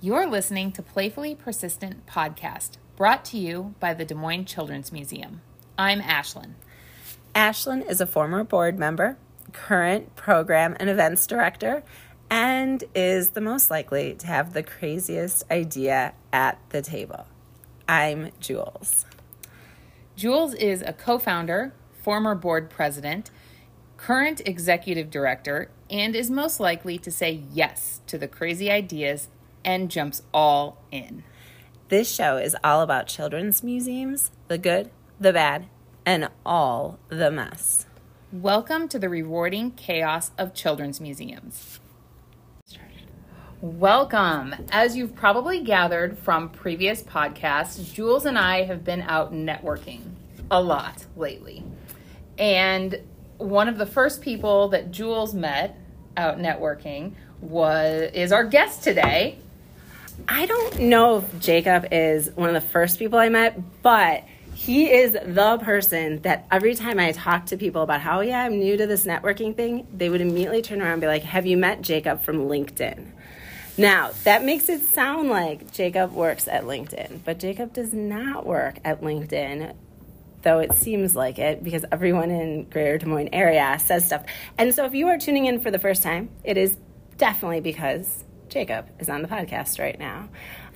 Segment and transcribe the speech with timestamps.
[0.00, 5.40] You're listening to Playfully Persistent Podcast, brought to you by the Des Moines Children's Museum.
[5.76, 6.52] I'm Ashlen.
[7.34, 9.18] Ashlen is a former board member,
[9.52, 11.82] current program and events director,
[12.30, 17.26] and is the most likely to have the craziest idea at the table.
[17.88, 19.04] I'm Jules.
[20.14, 21.72] Jules is a co founder,
[22.04, 23.32] former board president,
[23.96, 29.26] current executive director, and is most likely to say yes to the crazy ideas
[29.64, 31.24] and jumps all in.
[31.88, 34.90] This show is all about children's museums the good,
[35.20, 35.66] the bad,
[36.04, 37.86] and all the mess.
[38.32, 41.80] Welcome to the rewarding chaos of children's museums.
[43.60, 44.54] Welcome.
[44.70, 50.02] As you've probably gathered from previous podcasts, Jules and I have been out networking
[50.50, 51.64] a lot lately.
[52.38, 53.00] And
[53.38, 55.76] one of the first people that Jules met
[56.16, 59.38] out networking was is our guest today.
[60.26, 64.90] I don't know if Jacob is one of the first people I met, but he
[64.90, 68.76] is the person that every time I talk to people about how, yeah, I'm new
[68.76, 71.80] to this networking thing, they would immediately turn around and be like, Have you met
[71.80, 73.12] Jacob from LinkedIn?
[73.76, 78.80] Now, that makes it sound like Jacob works at LinkedIn, but Jacob does not work
[78.84, 79.72] at LinkedIn,
[80.42, 84.24] though it seems like it because everyone in Greater Des Moines area says stuff.
[84.58, 86.76] And so if you are tuning in for the first time, it is
[87.18, 90.28] definitely because Jacob is on the podcast right now.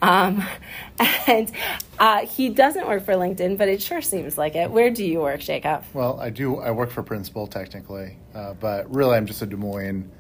[0.03, 0.45] Um,
[1.27, 1.51] and
[1.99, 4.71] uh, he doesn't work for LinkedIn, but it sure seems like it.
[4.71, 5.85] Where do you work, Jacob?
[5.95, 6.59] Well, I do.
[6.59, 10.11] I work for Principal technically, uh, but really, I'm just a Des Moines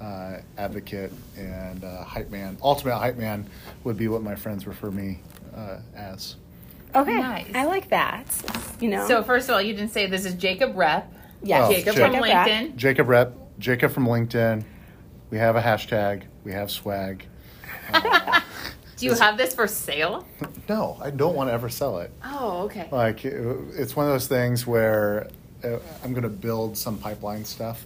[0.00, 2.56] uh, advocate and uh, hype man.
[2.62, 3.48] Ultimate hype man
[3.84, 5.20] would be what my friends refer me
[5.54, 6.36] uh, as.
[6.94, 7.46] Okay, Nice.
[7.54, 8.24] I like that.
[8.80, 11.04] You know, So, first of all, you didn't say this is Jacob Repp.
[11.42, 12.46] yes, Oh, Jacob Jacob from Repp.
[12.46, 12.76] LinkedIn.
[12.76, 14.64] Jacob Repp, Jacob from LinkedIn.
[15.30, 16.22] We have a hashtag.
[16.44, 17.24] We have swag.
[18.96, 20.26] Do you have this for sale?
[20.68, 22.10] No, I don't want to ever sell it.
[22.24, 22.88] Oh, okay.
[22.90, 23.34] Like it-
[23.74, 25.28] it's one of those things where
[25.62, 27.84] uh, I'm going to build some pipeline stuff,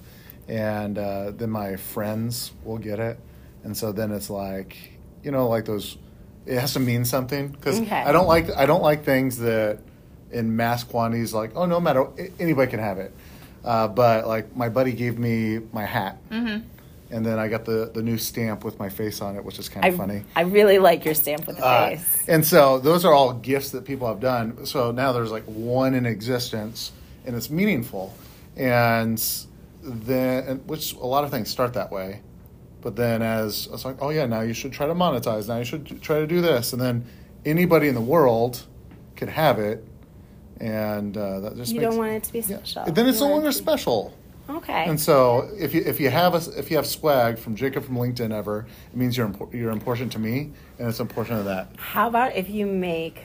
[0.49, 3.19] and uh, then my friends will get it,
[3.65, 4.77] and so then it's like
[5.25, 5.97] you know like those.
[6.47, 8.01] It has to mean something because Okay.
[8.03, 9.79] I don't like I don't like things that
[10.33, 12.07] in mass quantities like oh no matter
[12.39, 13.13] anybody can have it,
[13.65, 16.19] uh, but like my buddy gave me my hat.
[17.13, 19.69] And then I got the, the new stamp with my face on it, which is
[19.69, 20.23] kind I, of funny.
[20.37, 22.25] I really like your stamp with the Uh, face.
[22.29, 24.65] and so those are all gifts that people have done.
[24.65, 26.93] So now there's like one in existence,
[27.27, 28.15] and it's meaningful.
[28.57, 29.21] And
[29.83, 32.21] then, and which a lot of things start that way.
[32.81, 35.49] But then, as it's like, oh yeah, now you should try to monetize.
[35.49, 37.07] Now you should try to do this, and then
[37.45, 38.63] anybody in the world
[39.17, 39.85] could have it,
[40.61, 42.63] and uh, that just You makes, don't want it to be yeah.
[42.63, 42.93] special.
[42.93, 44.15] Then it's You no it longer special.
[44.57, 44.85] Okay.
[44.85, 47.97] And so, if you if you have a, if you have swag from Jacob from
[47.97, 51.69] LinkedIn ever, it means you're impor- you're important to me, and it's important to that.
[51.77, 53.23] How about if you make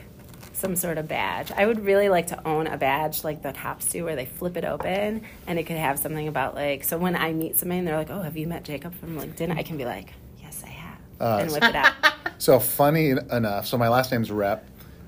[0.52, 1.50] some sort of badge?
[1.52, 4.56] I would really like to own a badge like the cops do, where they flip
[4.56, 6.84] it open and it could have something about like.
[6.84, 9.56] So when I meet somebody and they're like, "Oh, have you met Jacob from LinkedIn?"
[9.56, 11.92] I can be like, "Yes, I have," Uh, and whip it out.
[12.38, 13.66] So funny enough.
[13.66, 14.60] So my last name's Repp,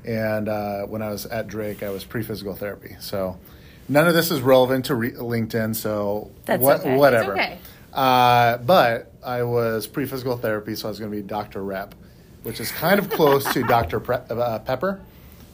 [0.06, 2.97] and uh, when I was at Drake, I was pre-physical therapy.
[3.00, 3.37] So
[3.88, 5.75] none of this is relevant to re- LinkedIn.
[5.76, 6.97] So That's what, okay.
[6.97, 7.32] whatever.
[7.34, 7.59] It's okay.
[7.93, 11.93] Uh, but I was pre-physical therapy, so I was going to be Doctor Repp,
[12.43, 15.00] which is kind of close to Doctor Pre- uh, Pepper.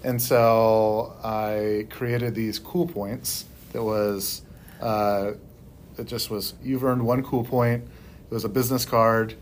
[0.02, 3.46] And so I created these cool points.
[3.72, 4.42] That was,
[4.80, 5.32] uh,
[5.96, 6.54] it just was.
[6.62, 7.84] You've earned one cool point.
[8.30, 9.34] It was a business card,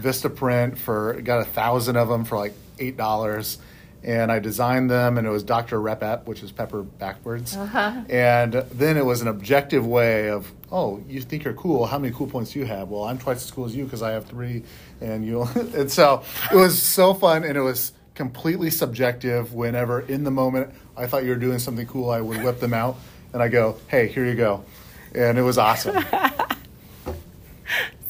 [0.00, 3.58] Vistaprint for got a thousand of them for like eight dollars,
[4.08, 5.78] and I designed them, and it was Dr.
[5.78, 8.04] Repep, which is pepper backwards, uh-huh.
[8.08, 11.84] and then it was an objective way of, oh, you think you're cool?
[11.84, 12.88] How many cool points do you have?
[12.88, 14.62] Well, I'm twice as cool as you because I have three,
[15.02, 19.52] and you, and so it was so fun, and it was completely subjective.
[19.52, 22.72] Whenever in the moment I thought you were doing something cool, I would whip them
[22.72, 22.96] out,
[23.34, 24.64] and I go, hey, here you go,
[25.14, 26.02] and it was awesome.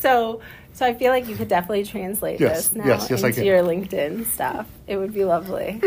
[0.01, 0.41] So,
[0.79, 3.65] so I feel like you could definitely translate Yes, this now yes, yes, into your
[3.65, 4.69] LinkedIn stuff.
[4.87, 5.83] It would be lovely.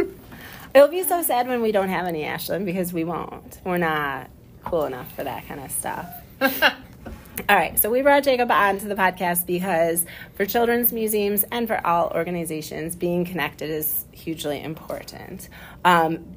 [0.75, 3.61] It'll be so sad when we don't have any Ashlen because we won't.
[3.63, 4.29] We're not
[4.65, 6.09] cool enough for that kind of stuff.
[6.41, 10.05] All right, so we brought Jacob on to the podcast because
[10.35, 15.47] for children's museums and for all organizations, being connected is hugely important.
[15.85, 16.35] Um,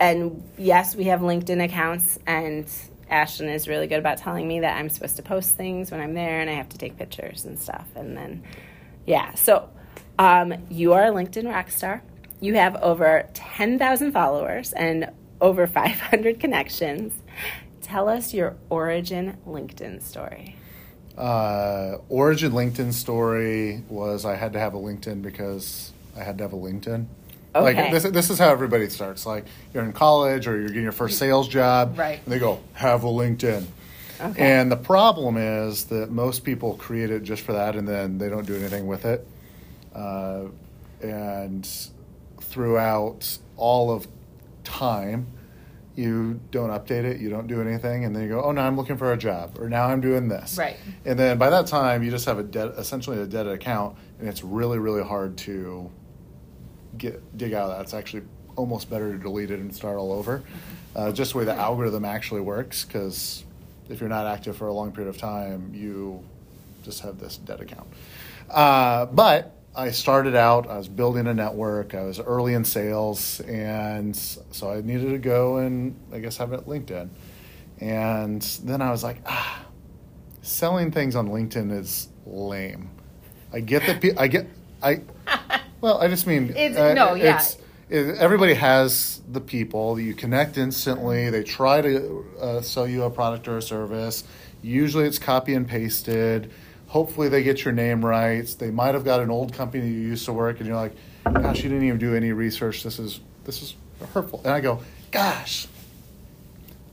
[0.00, 2.66] and yes, we have LinkedIn accounts, and
[3.14, 6.14] Ashlen is really good about telling me that I'm supposed to post things when I'm
[6.14, 7.86] there and I have to take pictures and stuff.
[7.94, 8.42] And then,
[9.06, 9.70] yeah, so
[10.18, 12.02] um, you are a LinkedIn rock star.
[12.40, 17.14] You have over 10,000 followers and over 500 connections.
[17.80, 20.56] Tell us your origin LinkedIn story.
[21.16, 26.44] Uh, origin LinkedIn story was I had to have a LinkedIn because I had to
[26.44, 27.06] have a LinkedIn.
[27.54, 29.26] Like this, this is how everybody starts.
[29.26, 32.20] Like you're in college or you're getting your first sales job, Right.
[32.24, 33.64] And they go have a LinkedIn.
[34.20, 34.42] Okay.
[34.60, 38.28] And the problem is that most people create it just for that, and then they
[38.28, 39.26] don't do anything with it.
[39.94, 40.44] Uh,
[41.02, 41.68] and
[42.40, 44.06] throughout all of
[44.62, 45.26] time,
[45.96, 48.76] you don't update it, you don't do anything, and then you go, "Oh, now I'm
[48.76, 50.76] looking for a job," or "Now I'm doing this." Right.
[51.04, 54.28] And then by that time, you just have a dead, essentially a dead account, and
[54.28, 55.90] it's really, really hard to
[56.98, 57.82] get dig out of that.
[57.82, 58.22] It's actually
[58.56, 60.42] almost better to delete it and start all over.
[60.94, 63.44] Uh, just the way the algorithm actually works, because
[63.88, 66.22] if you're not active for a long period of time, you
[66.84, 67.88] just have this dead account.
[68.48, 73.40] Uh, but I started out, I was building a network, I was early in sales,
[73.40, 77.08] and so I needed to go and I guess have it LinkedIn.
[77.80, 79.64] And then I was like, ah,
[80.42, 82.90] selling things on LinkedIn is lame.
[83.52, 84.00] I get that.
[84.00, 84.46] Pe- I get.
[84.82, 85.00] I.
[85.84, 86.48] Well, I just mean.
[86.56, 87.36] It's- no, yeah.
[87.36, 87.58] It's,
[87.90, 91.28] it, everybody has the people that you connect instantly.
[91.28, 94.24] They try to uh, sell you a product or a service.
[94.62, 96.50] Usually, it's copy and pasted.
[96.86, 98.46] Hopefully, they get your name right.
[98.58, 100.94] They might have got an old company you used to work, and you're like,
[101.24, 102.82] "Gosh, you didn't even do any research.
[102.82, 103.74] This is this is
[104.14, 105.68] hurtful." And I go, "Gosh,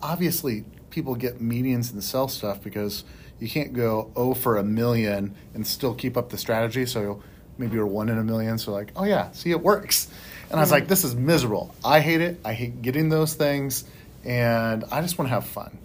[0.03, 3.05] obviously people get meetings and sell stuff because
[3.39, 6.85] you can't go oh for a million and still keep up the strategy.
[6.85, 7.23] So
[7.61, 8.57] maybe you're one in a million.
[8.57, 10.09] So like, oh yeah, see it works.
[10.49, 11.73] And I was like, this is miserable.
[11.85, 12.41] I hate it.
[12.43, 13.85] I hate getting those things,
[14.25, 15.77] and I just want to have fun.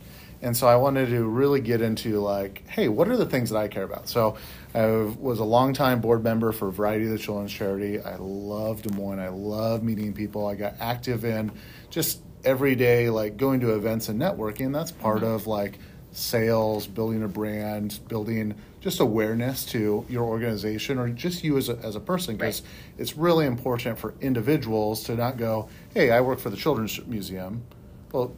[0.42, 3.58] And so I wanted to really get into like, hey, what are the things that
[3.58, 4.08] I care about?
[4.08, 4.36] So
[4.74, 8.00] I was a longtime board member for a Variety of the Children's Charity.
[8.00, 9.20] I love Des Moines.
[9.20, 10.46] I love meeting people.
[10.46, 11.52] I got active in
[11.90, 14.72] just every day, like going to events and networking.
[14.72, 15.34] That's part mm-hmm.
[15.34, 15.78] of like
[16.16, 21.76] sales, building a brand, building just awareness to your organization or just you as a,
[21.82, 22.70] as a person because Right.
[22.98, 27.64] it's really important for individuals to not go, hey, I work for the Children's Museum.
[28.12, 28.34] Well,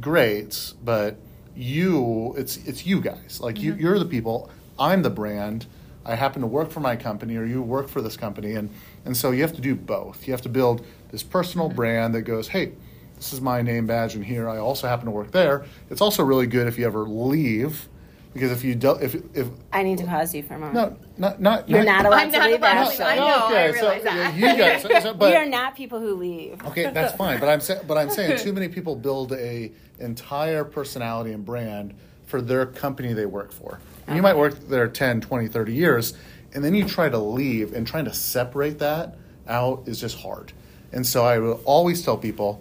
[0.00, 1.16] great, but
[1.56, 3.40] you, it's it's you guys.
[3.40, 3.80] Like you, mm-hmm.
[3.80, 4.50] you're the people.
[4.78, 5.66] I'm the brand.
[6.04, 8.70] I happen to work for my company, or you work for this company, and
[9.04, 10.26] and so you have to do both.
[10.26, 11.76] You have to build this personal mm-hmm.
[11.76, 12.72] brand that goes, hey,
[13.16, 15.64] this is my name badge, and here I also happen to work there.
[15.90, 17.88] It's also really good if you ever leave,
[18.32, 20.98] because if you do, if if I need to pause you for a moment.
[21.18, 23.04] no, not not You're not allowed I'm to not leave, allowed to Ashley.
[23.04, 23.06] leave.
[23.06, 24.34] I know, I realize so, that.
[24.34, 26.64] You guys, so- so- but, we are not people who leave.
[26.66, 30.64] Okay, that's fine, but I'm sa- but I'm saying too many people build a entire
[30.64, 31.94] personality and brand
[32.26, 33.78] for their company they work for.
[34.06, 36.14] And you might work there 10, 20, 30 years,
[36.52, 39.16] and then you try to leave and trying to separate that
[39.48, 40.52] out is just hard.
[40.92, 42.60] And so I will always tell people,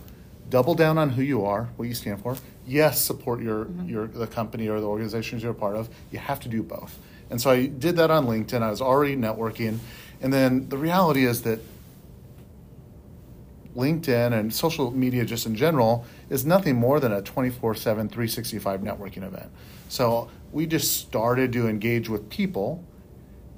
[0.53, 2.37] double down on who you are, what you stand for.
[2.67, 3.89] Yes, support your mm-hmm.
[3.89, 5.89] your the company or the organizations you're a part of.
[6.11, 6.99] You have to do both.
[7.31, 8.61] And so I did that on LinkedIn.
[8.61, 9.79] I was already networking,
[10.21, 11.59] and then the reality is that
[13.75, 18.81] LinkedIn and social media just in general is nothing more than a 24 7, 365
[18.81, 19.51] networking event.
[19.89, 22.83] So we just started to engage with people.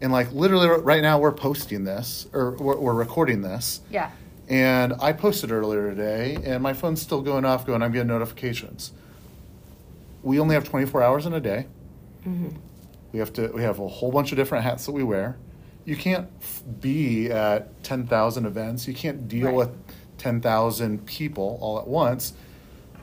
[0.02, 3.82] And like literally right now, we're posting this or we're, we're recording this.
[3.92, 4.12] Yeah.
[4.48, 8.92] And I posted earlier today, and my phone's still going off, going, I'm getting notifications.
[10.22, 11.68] We only have 24 hours in a day.
[12.28, 12.50] Mm-hmm.
[13.12, 13.48] We have to.
[13.48, 15.38] We have a whole bunch of different hats that we wear.
[15.86, 18.88] You can't f- be at 10,000 events.
[18.88, 19.56] You can't deal Right.
[19.56, 19.70] with
[20.18, 22.34] 10,000 people all at once.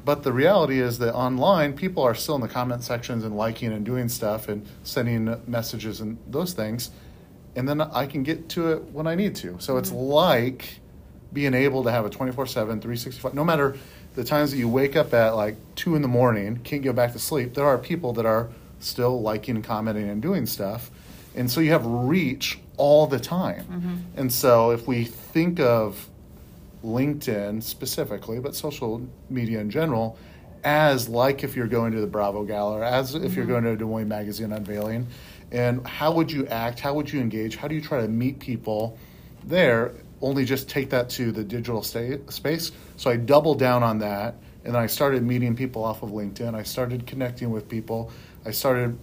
[0.04, 3.72] But the reality is that online, people are still in the comment sections and liking
[3.72, 6.90] and doing stuff and sending messages and those things.
[7.54, 9.56] And then I can get to it when I need to.
[9.60, 9.98] So it's mm-hmm.
[9.98, 10.80] like
[11.32, 13.76] being able to have a 24 7, 365, no matter
[14.14, 17.12] the times that you wake up at like 2 in the morning, can't go back
[17.12, 20.90] to sleep, there are people that are still liking commenting and doing stuff.
[21.34, 23.64] And so you have reach all the time.
[23.64, 23.96] Mm-hmm.
[24.16, 26.08] And so if we think of
[26.84, 30.18] LinkedIn specifically, but social media in general,
[30.64, 33.52] as like if you're going to the Bravo Gala, or as if you're mm-hmm.
[33.52, 35.06] going to a Des Moines Magazine unveiling,
[35.50, 36.80] and how would you act?
[36.80, 37.56] How would you engage?
[37.56, 38.98] How do you try to meet people
[39.44, 39.92] there?
[40.22, 42.72] Only just take that to the digital sta- space.
[42.96, 46.54] So I doubled down on that, and then I started meeting people off of LinkedIn.
[46.54, 48.10] I started connecting with people.
[48.46, 48.98] I started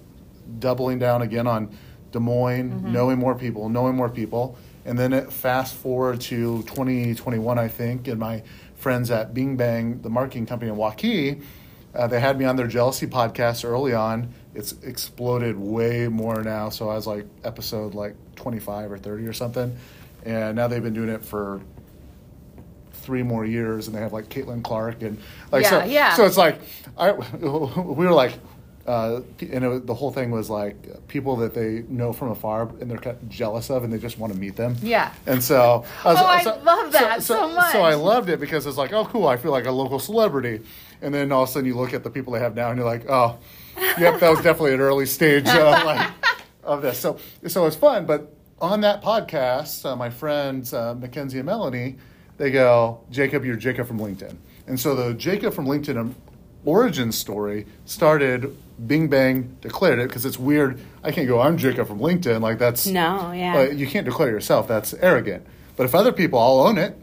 [0.60, 1.78] doubling down again on
[2.12, 4.58] Des Moines, knowing more people, knowing more people.
[4.86, 8.42] And then it fast forward to 2021, I think, and my
[8.76, 11.44] friends at Bing Bang, the marketing company in Waukee,
[11.94, 14.34] uh, they had me on their jealousy podcast early on.
[14.54, 16.70] It's exploded way more now.
[16.70, 19.76] So I was like episode like 25 or 30 or something.
[20.30, 21.60] And now they've been doing it for
[22.94, 25.18] three more years and they have like Caitlin Clark and
[25.52, 26.16] like so Yeah, yeah.
[26.16, 26.60] so it's like
[26.98, 28.34] I we were like
[28.86, 29.22] Uh,
[29.54, 30.76] and it, was- the whole thing was like
[31.08, 34.18] people that they know from afar and they're kind of jealous of and they just
[34.18, 34.76] want to meet them.
[34.82, 35.12] Yeah.
[35.28, 37.72] And so, Oh, I love that so much.
[37.72, 39.28] So I loved it because it's like, oh, cool.
[39.28, 40.62] I feel like a local celebrity.
[41.04, 42.78] And then all of a sudden, you look at the people they have now, and
[42.80, 43.38] you're like, oh,
[44.00, 46.10] yep, that was definitely an early stage of, like,
[46.64, 46.98] of this.
[47.00, 48.06] So, so it's fun.
[48.08, 51.96] But on that podcast, uh, my friends uh, Mackenzie and Melanie,
[52.38, 54.36] they go, Jacob, you're Jacob from LinkedIn.
[54.68, 56.16] And so the Jacob from LinkedIn um,
[56.66, 58.56] origin story started.
[58.88, 60.80] Bing Bang declared it because it's weird.
[61.04, 61.42] I can't go.
[61.42, 62.40] I'm Jacob from LinkedIn.
[62.42, 63.54] Like that's No, yeah.
[63.54, 64.70] but you can't declare yourself.
[64.70, 65.46] That's arrogant.
[65.76, 66.98] But if other people all own it,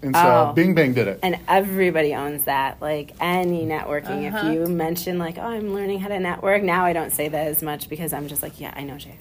[0.00, 0.52] and so Oh.
[0.52, 1.18] Bing Bang did it.
[1.24, 2.80] and everybody owns that.
[2.80, 4.46] Like any networking, Uh-huh.
[4.48, 7.48] if you mention like, "Oh, I'm learning how to network," now I don't say that
[7.48, 9.18] as much because I'm just like, "Yeah, I know Jacob."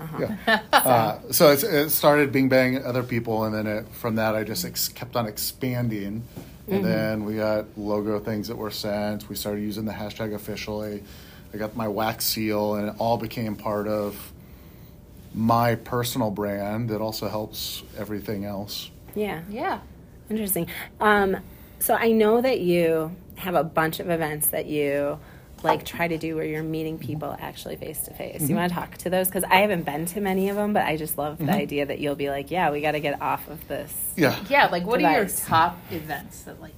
[0.00, 0.28] Uh-huh.
[0.46, 0.60] Yeah.
[0.72, 4.44] uh, so it's, it started Bing Bang other people, and then it, from that I
[4.44, 6.24] just ex- kept on expanding.
[6.68, 9.28] And then we got logo things that were sent.
[9.28, 11.02] We started using the hashtag officially.
[11.52, 14.32] I got my wax seal, and it all became part of
[15.34, 16.92] my personal brand.
[16.92, 18.90] It also helps everything else.
[19.16, 19.42] Yeah.
[19.50, 19.80] Yeah.
[20.28, 20.68] Interesting.
[21.00, 21.38] Um,
[21.80, 25.18] so I know that you have a bunch of events that you
[25.62, 28.48] like try to do where you're meeting people actually face to face.
[28.48, 30.84] You want to talk to those because I haven't been to many of them, but
[30.84, 33.48] I just love the idea that you'll be like, yeah, we got to get off
[33.48, 33.92] of this.
[34.16, 34.36] Yeah.
[34.48, 34.66] Yeah.
[34.66, 36.72] Like, what are your top events that like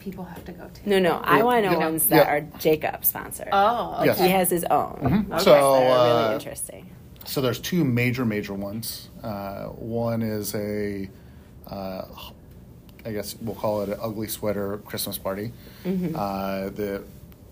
[0.00, 0.88] people have to go to?
[0.88, 1.84] No, no, I want to know Yeah.
[1.84, 2.30] ones that Yeah.
[2.32, 3.48] are Jacob sponsored.
[3.52, 4.02] Oh.
[4.04, 4.18] Yes.
[4.18, 4.98] He has his own.
[5.02, 5.32] Mhm.
[5.34, 6.90] Okay, So, they're uh, really interesting.
[7.24, 9.08] So there's two major, major ones.
[9.22, 11.10] Uh, one is a,
[11.66, 12.02] uh,
[13.04, 15.52] I guess we'll call it an ugly sweater Christmas party.
[15.84, 17.02] Uh, that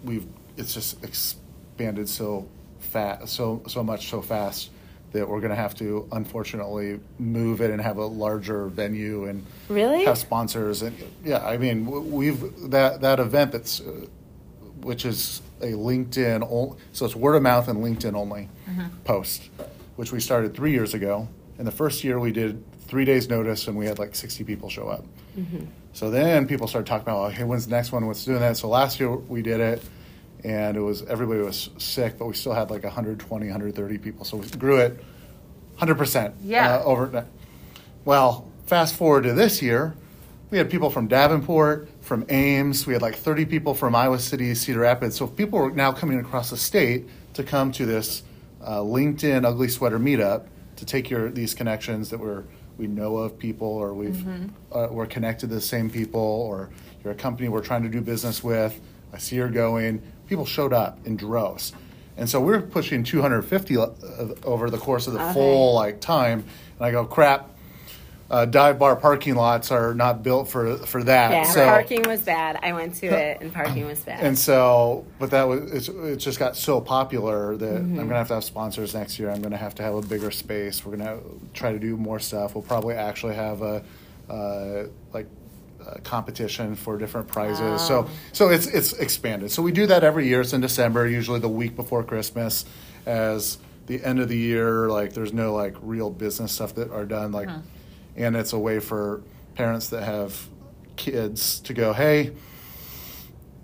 [0.05, 4.71] we've it's just expanded so fast, so so much so fast
[5.13, 9.47] that we're going to have to unfortunately move it and have a larger venue and
[9.69, 10.05] Really?
[10.05, 11.45] have sponsors and yeah.
[11.47, 13.81] I mean we've that that event that's.
[13.81, 14.07] Uh,
[14.81, 18.51] which is a LinkedIn, ol- so it's word of mouth and LinkedIn only
[19.05, 19.49] post,
[19.97, 21.27] which we started three years ago.
[21.59, 24.69] In the first year, we did three days notice, and we had like 60 people
[24.69, 25.07] show up.
[25.95, 28.07] So then people started talking about, hey, when's the next one?
[28.07, 28.59] What's doing that?
[28.59, 29.83] So last year we did it,
[30.45, 34.25] and it was everybody was sick, but we still had like 120, 130 people.
[34.25, 35.03] So we grew it
[35.79, 36.77] 100% Yeah.
[36.77, 37.27] uh, over.
[38.05, 39.95] Well, fast forward to this year,
[40.51, 42.87] we had people from Davenport, from Ames.
[42.87, 45.17] We had like 30 people from Iowa City, Cedar Rapids.
[45.17, 48.23] So people were now coming across the state to come to this
[48.63, 50.45] uh, LinkedIn Ugly Sweater meetup
[50.77, 52.45] to take your these connections that we're
[52.77, 54.27] we know of people or we've
[54.73, 56.71] uh, we're connected to the same people or
[57.03, 58.81] you're a company we're trying to do business with.
[59.13, 60.03] I see you're going.
[60.29, 61.73] People showed up in droves.
[62.17, 63.87] And so we're pushing 250 uh,
[64.45, 65.33] over the course of the Okay.
[65.35, 66.45] full like time.
[66.79, 67.51] And I go, crap,
[68.31, 71.31] uh, dive bar parking lots are not built for for that.
[71.31, 72.59] Yeah, so, parking was bad.
[72.63, 74.25] I went to it, and parking was bad.
[74.25, 78.01] And so, but that was it's, it just got so popular that Mm-hmm.
[78.01, 79.31] I'm gonna have to have sponsors next year.
[79.31, 80.87] I'm gonna have to have a bigger space.
[80.87, 81.19] We're gonna
[81.53, 82.55] try to do more stuff.
[82.55, 83.83] We'll probably actually have a
[84.31, 85.27] uh, like
[85.87, 87.81] a competition for different prizes.
[87.83, 88.11] So Oh.
[88.33, 89.51] so it's it's expanded.
[89.51, 90.41] So we do that every year.
[90.41, 92.65] It's in December, usually the week before Christmas,
[93.07, 94.89] as the end of the year.
[94.89, 97.33] Like there's no like real business stuff that are done.
[97.33, 97.61] Like, uh-huh.
[98.17, 99.23] and it's a way for
[99.55, 100.49] parents that have
[100.97, 102.33] kids to go, hey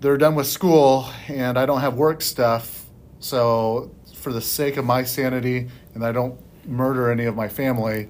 [0.01, 2.85] they're done with school and I don't have work stuff.
[3.19, 8.09] So, for the sake of my sanity and I don't murder any of my family,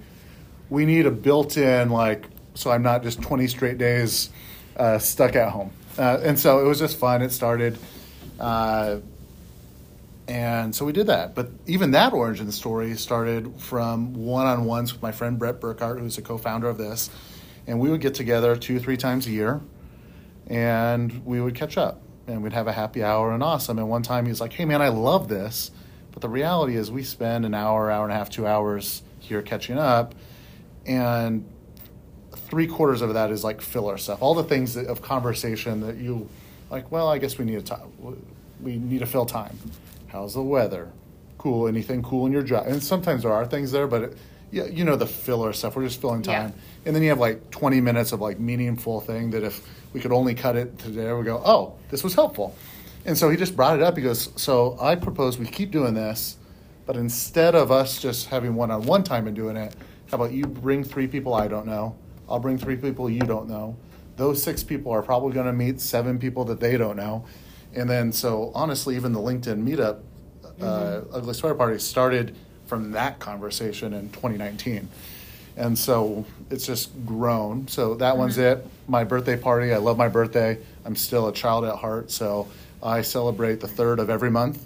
[0.69, 4.29] we need a built in, like, so I'm not just 20 straight days
[4.77, 5.71] uh, stuck at home.
[5.97, 7.21] Uh, and so it was just fun.
[7.21, 7.77] It started.
[8.39, 8.99] Uh,
[10.27, 11.35] and so we did that.
[11.35, 15.99] But even that origin story started from one on ones with my friend Brett Burkhart,
[15.99, 17.09] who's a co founder of this.
[17.67, 19.61] And we would get together two, three times a year
[20.47, 23.77] and we would catch up and we'd have a happy hour and awesome.
[23.77, 25.71] And one time he was like, hey man, I love this.
[26.11, 29.41] But the reality is we spend an hour, hour and a half, two hours here
[29.41, 30.13] catching up.
[30.85, 31.47] And
[32.51, 34.21] three quarters of that is like filler stuff.
[34.21, 36.29] All the things that, of conversation that you
[36.69, 37.87] like, well, I guess we need to time.
[38.61, 39.57] We need to fill time.
[40.09, 40.91] How's the weather?
[41.37, 41.67] Cool.
[41.67, 42.67] Anything cool in your job?
[42.67, 44.17] And sometimes there are things there, but it,
[44.51, 45.77] yeah, you know the filler stuff.
[45.77, 46.43] We're just filling Yeah.
[46.43, 46.53] time.
[46.85, 50.11] And then you have like 20 minutes of like meaningful thing that if we could
[50.11, 52.53] only cut it today, we go, oh, this was helpful.
[53.05, 53.95] And so he just brought it up.
[53.95, 56.35] He goes, so I propose we keep doing this,
[56.85, 59.73] but instead of us just having one-on-one time and doing it,
[60.09, 61.95] how about you bring three people I don't know?
[62.31, 63.75] I'll bring three people you don't know.
[64.17, 67.25] Those six people are probably going to meet seven people that they don't know.
[67.73, 69.99] And then, so honestly, even the LinkedIn meetup,
[70.61, 72.35] uh, Ugly Sweater Party started
[72.67, 74.87] from that conversation in 2019.
[75.57, 77.67] And so it's just grown.
[77.67, 78.65] So that one's it.
[78.87, 79.73] My birthday party.
[79.73, 80.57] I love my birthday.
[80.85, 82.11] I'm still a child at heart.
[82.11, 82.47] So
[82.81, 84.65] I celebrate the third of every month.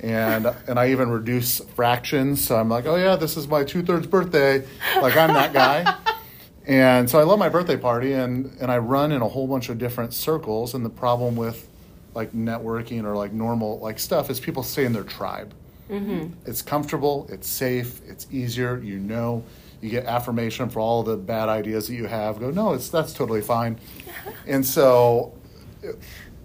[0.00, 2.44] and and I even reduce fractions.
[2.44, 4.64] So I'm like, oh yeah, this is my two thirds birthday.
[5.00, 5.96] Like I'm that guy.
[6.66, 9.68] and so I love my birthday party, and and I run in a whole bunch
[9.68, 10.74] of different circles.
[10.74, 11.68] And the problem with
[12.14, 15.54] like networking or like normal like stuff is people stay in their tribe.
[16.46, 18.78] It's comfortable, it's safe, it's easier.
[18.78, 19.44] You know,
[19.80, 22.38] you get affirmation for all the bad ideas that you have.
[22.38, 23.78] Go, no, it's that's totally fine.
[24.46, 25.34] and so,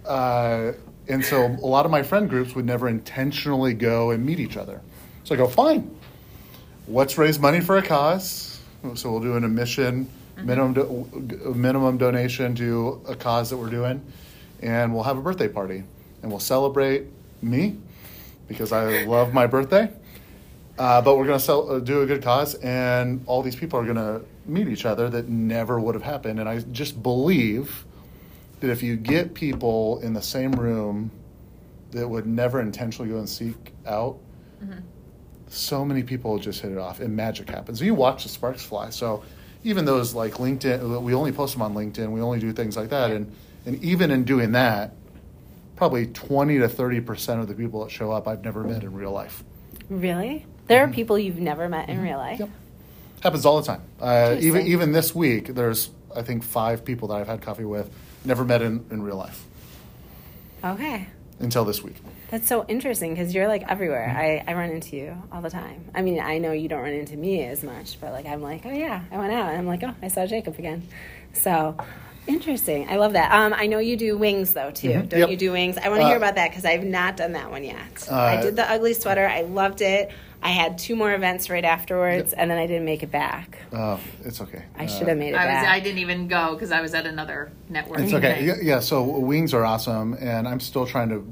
[0.04, 0.72] uh,
[1.08, 4.56] and so a lot of my friend groups would never intentionally go and meet each
[4.56, 4.80] other.
[5.24, 5.94] So I go, fine.
[6.88, 8.47] Let's raise money for a cause.
[8.94, 10.08] So we'll do an admission
[10.44, 14.00] minimum do, minimum donation to a cause that we're doing,
[14.60, 15.84] and we'll have a birthday party,
[16.22, 17.06] and we'll celebrate
[17.42, 17.76] me
[18.46, 19.90] because I love my birthday.
[20.78, 23.84] Uh, but we're going to uh, do a good cause, and all these people are
[23.84, 26.38] going to meet each other that never would have happened.
[26.38, 27.84] And I just believe
[28.60, 31.10] that if you get people in the same room
[31.90, 34.18] that would never intentionally go and seek out,
[35.48, 37.80] so many people just hit it off, and magic happens.
[37.80, 38.90] You watch the sparks fly.
[38.90, 39.22] So
[39.64, 42.10] even those like LinkedIn, we only post them on LinkedIn.
[42.10, 43.32] We only do things like that, and
[43.66, 44.94] and even in doing that,
[45.76, 48.92] probably twenty to thirty percent of the people that show up I've never met in
[48.94, 49.42] real life.
[49.88, 50.46] Really?
[50.66, 52.38] There are people you've never met in real life.
[52.40, 52.50] Yep.
[53.22, 53.82] Happens all the time.
[54.00, 57.90] Uh, even even this week, there's I think five people that I've had coffee with,
[58.24, 59.44] never met in, in real life
[60.64, 61.06] Okay.
[61.40, 61.96] until this week.
[62.30, 64.06] That's so interesting because you're like everywhere.
[64.08, 64.50] Mm-hmm.
[64.50, 65.86] I, I run into you all the time.
[65.94, 68.66] I mean, I know you don't run into me as much, but like I'm like,
[68.66, 70.86] oh yeah, I went out and I'm like, oh, I saw Jacob again.
[71.32, 71.76] So
[72.26, 72.86] interesting.
[72.90, 73.32] I love that.
[73.32, 74.90] Um, I know you do wings though too.
[74.90, 75.08] Mhm.
[75.08, 75.30] Don't Yep.
[75.30, 75.78] you do wings?
[75.78, 78.06] I want to Uh, hear about that because I've not done that one yet.
[78.10, 79.26] I Uh, did the ugly sweater.
[79.26, 80.10] I loved it.
[80.42, 83.58] I had two more events right afterwards, and then I didn't make it back.
[83.72, 84.62] Oh, it's okay.
[84.78, 85.66] I Uh, should have made it I was.
[85.66, 88.00] I didn't even go because I was at another network.
[88.00, 88.32] It's okay.
[88.34, 88.44] Okay.
[88.46, 91.24] Yeah, yeah, so wings are awesome, and I'm still trying to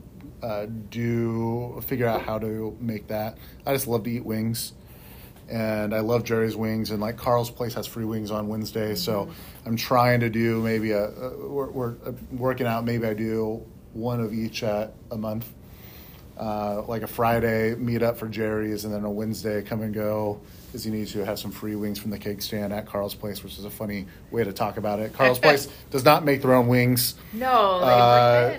[0.46, 3.36] uh, do figure out how to make that.
[3.66, 4.74] I just love to eat wings,
[5.48, 9.28] and I love Jerry's wings, and like Carl's Place has free wings on Wednesday, so
[9.64, 11.08] I'm trying to do maybe a.
[11.08, 12.84] a we're, we're uh, working out.
[12.84, 15.52] Maybe I do one of each at a month.
[16.38, 20.40] Uh, like a Friday meet up for Jerry's, and then a Wednesday come and go
[20.74, 23.42] as you need to have some free wings from the cake stand at Carl's Place,
[23.42, 25.12] which is a funny way to talk about it.
[25.14, 27.14] Carl's Place does not make their own wings.
[27.32, 28.58] No, they Uh,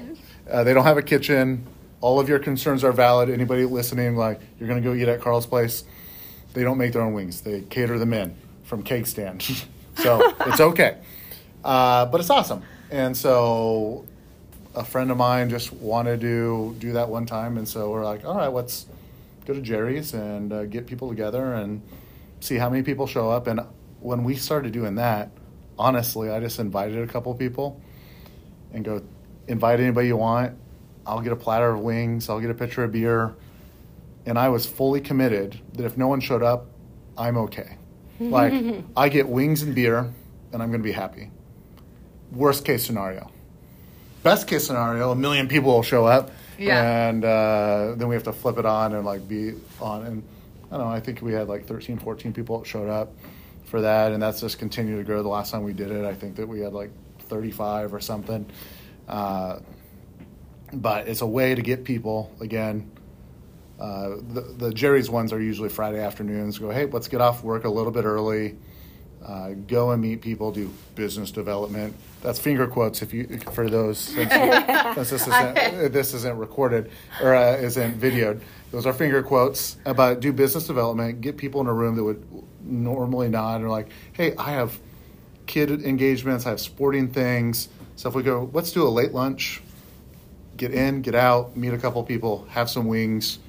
[0.50, 1.66] uh, they don't have a kitchen.
[2.02, 3.30] All of your concerns are valid.
[3.30, 5.84] Anybody listening, like you're to go eat at Carl's Place,
[6.54, 7.42] they don't make their own wings.
[7.42, 9.42] They cater them in from cake stand,
[9.96, 10.98] so it's okay.
[11.64, 12.64] Uh, but it's awesome.
[12.92, 14.06] And so,
[14.76, 18.26] a friend of mine just wanted to do that one time, and so we're like,
[18.26, 18.86] all right, let's
[19.46, 21.82] go to Jerry's and uh, get people together and
[22.42, 23.48] see how many people show up.
[23.48, 23.62] And
[24.00, 25.32] when we started doing that,
[25.80, 27.82] honestly, I just invited a couple people
[28.74, 29.02] and go
[29.48, 30.58] invite anybody you want.
[31.08, 32.30] I'll get a platter of wings.
[32.30, 33.36] I'll get a pitcher of beer.
[34.26, 36.68] And I was fully committed that if no one showed up,
[37.18, 37.78] I'm okay.
[38.20, 38.52] Like,
[38.96, 40.12] I get wings and beer,
[40.52, 41.30] and I'm going to be happy.
[42.32, 43.30] Worst case scenario.
[44.24, 46.32] Best case scenario, a million people will show up.
[46.58, 47.10] Yeah.
[47.10, 50.04] And uh, then we have to flip it on and like be on.
[50.04, 50.24] And
[50.72, 53.14] I don't know, I think we had like 13, 14 people that showed up
[53.66, 54.12] for that.
[54.12, 55.22] And that's just continued to grow.
[55.22, 56.90] The last time we did it, I think that we had like
[57.20, 58.50] 35 or something.
[59.08, 59.60] Uh,
[60.82, 62.92] but it's a way to get people again.
[63.80, 66.58] Uh, the, the Jerry's ones are usually Friday afternoons.
[66.58, 68.58] Go, hey, let's get off work a little bit early.
[69.24, 70.52] Uh, go and meet people.
[70.52, 71.96] Do business development.
[72.22, 74.32] That's finger quotes if you for those since,
[74.96, 78.42] since this isn't this isn't recorded or uh, isn't videoed.
[78.72, 81.22] Those are finger quotes about do business development.
[81.22, 82.26] Get people in a room that would
[82.62, 83.62] normally not.
[83.62, 84.80] Or like, hey, I have
[85.46, 86.46] kid engagements.
[86.46, 87.70] I have sporting things.
[87.96, 89.62] So if we go, let's do a late lunch
[90.58, 93.40] get in, get out, meet a couple people, have some wings,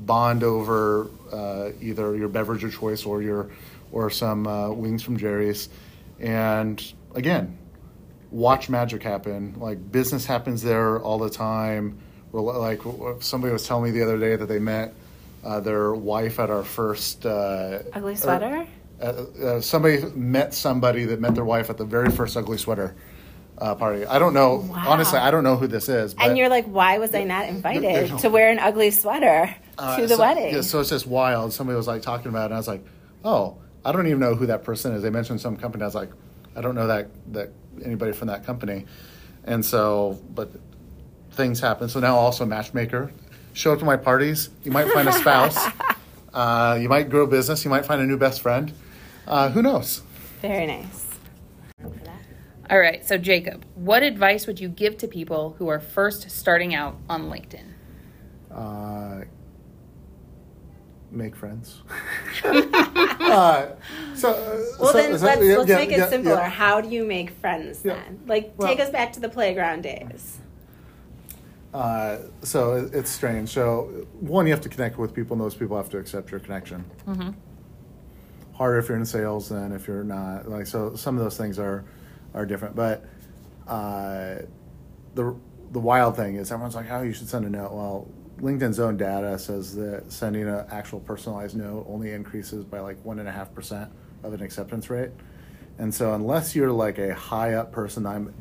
[0.00, 3.50] bond over uh, either your beverage of choice or your
[3.92, 5.68] or some uh, wings from Jerry's,
[6.18, 6.82] and
[7.14, 7.56] again,
[8.32, 9.54] watch magic happen.
[9.58, 11.98] Like business happens there all the time.
[12.32, 12.80] Like
[13.20, 14.94] somebody was telling me the other day that they met
[15.44, 18.66] uh, their wife at our first uh, Ugly or- sweater?
[19.00, 22.96] uh, uh, somebody met somebody that met their wife at the very first ugly sweater
[23.58, 24.06] uh, party.
[24.06, 24.56] I don't know.
[24.56, 24.84] Wow.
[24.86, 26.14] Honestly, I don't know who this is.
[26.14, 29.96] But, and you're like, why was I not invited to wear an ugly sweater uh,
[29.96, 30.54] to the so, wedding?
[30.54, 31.52] Yeah, so it's just wild.
[31.52, 32.84] Somebody was like talking about it, and I was like,
[33.24, 35.02] oh, I don't even know who that person is.
[35.02, 35.82] They mentioned some company.
[35.82, 36.10] I was like,
[36.56, 37.52] I don't know that that
[37.84, 38.86] anybody from that company.
[39.44, 40.50] And so, but
[41.32, 41.88] things happen.
[41.88, 43.12] So now also matchmaker.
[43.52, 44.50] Show up to my parties.
[44.64, 45.56] You might find a spouse.
[46.34, 47.64] uh, you might grow business.
[47.64, 48.72] You might find a new best friend.
[49.26, 50.02] Uh, who knows?
[50.40, 51.03] Very nice.
[52.70, 56.74] All right, so Jacob, what advice would you give to people who are first starting
[56.74, 57.64] out on LinkedIn?
[58.50, 59.24] uh,
[61.10, 61.82] make friends.
[62.44, 63.66] uh,
[64.14, 66.32] so, uh, Well, so- then so- let's, yeah, let's yeah, make it yeah, simpler.
[66.34, 66.48] yeah.
[66.48, 67.94] How do you make friends Yeah.
[67.94, 68.20] then?
[68.26, 70.38] Like, Well- take us back to the playground days.
[71.72, 73.48] Uh, so it, it's strange.
[73.50, 76.38] So one, you have to connect with people, and those people have to accept your
[76.40, 76.84] connection.
[77.06, 77.30] Mm-hmm.
[78.54, 80.48] Harder if you're in sales than if you're not.
[80.48, 81.84] Like so, some of those things are
[82.34, 82.76] are different.
[82.76, 83.04] But
[83.66, 84.36] uh,
[85.14, 85.36] the
[85.72, 88.08] the wild thing is everyone's like, "Oh, you should send a note." Well,
[88.40, 93.18] LinkedIn's own data says that sending an actual personalized note only increases by like one
[93.18, 93.90] and a half percent
[94.22, 95.10] of an acceptance rate.
[95.78, 98.34] And so, unless you're like a high up person, I'm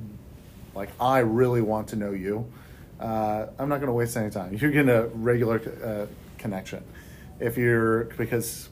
[0.75, 2.51] like I really want to know you.
[2.99, 4.53] Uh, I'm not going to waste any time.
[4.59, 6.05] You're getting a regular uh,
[6.37, 6.83] connection.
[7.39, 8.69] If you're because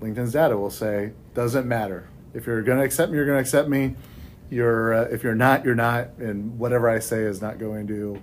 [0.00, 2.08] LinkedIn's data will say doesn't matter.
[2.32, 3.94] If you're going to accept me, you're going to accept me.
[4.50, 8.20] You're uh, if you're not, you're not, and whatever I say is not going to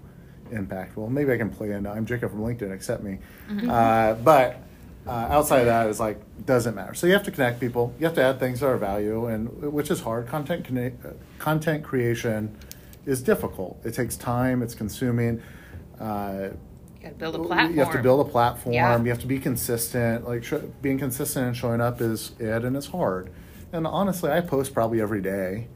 [0.51, 0.95] impact.
[0.97, 2.71] Well, maybe I can play into I'm Jacob from LinkedIn.
[2.71, 3.17] Accept me,
[3.67, 4.61] uh, but
[5.07, 6.93] uh, outside of that, it's like doesn't matter.
[6.93, 7.93] So you have to connect people.
[7.99, 10.27] You have to add things that are value, and which is hard.
[10.27, 12.55] Content conne- uh, content creation
[13.07, 13.79] is difficult.
[13.83, 14.61] It takes time.
[14.61, 15.41] It's consuming.
[15.99, 16.49] Uh,
[17.01, 17.73] You got to build a platform.
[17.73, 18.73] you have to build a platform.
[18.75, 19.01] Yeah.
[19.01, 20.27] You have to be consistent.
[20.27, 20.53] Like sh-
[20.83, 23.31] being consistent and showing up is it, and it's hard.
[23.73, 25.67] And honestly, I post probably every day.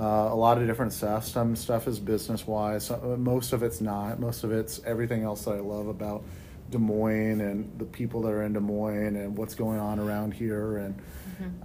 [0.00, 1.26] Uh, a lot of different stuff.
[1.26, 2.86] Some stuff is business wise.
[2.86, 4.18] Some, most of it's not.
[4.18, 6.24] Most of it's everything else that I love about
[6.70, 10.32] Des Moines and the people that are in Des Moines and what's going on around
[10.32, 10.78] here.
[10.78, 11.02] And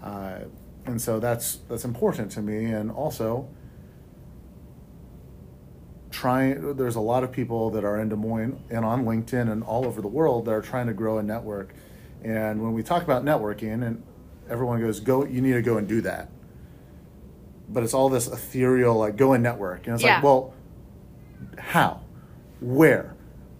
[0.03, 0.39] uh,
[0.85, 2.65] and so that's that's important to me.
[2.65, 3.47] And also,
[6.11, 9.63] trying there's a lot of people that are in Des Moines and on LinkedIn and
[9.63, 11.73] all over the world that are trying to grow a network.
[12.21, 14.03] And when we talk about networking and
[14.49, 16.31] everyone goes, go you need to go and do that.
[17.67, 19.87] But it's all this ethereal like go and network.
[19.87, 20.15] And it's Yeah.
[20.15, 20.53] like, well,
[21.57, 22.01] how?
[22.61, 23.11] Where?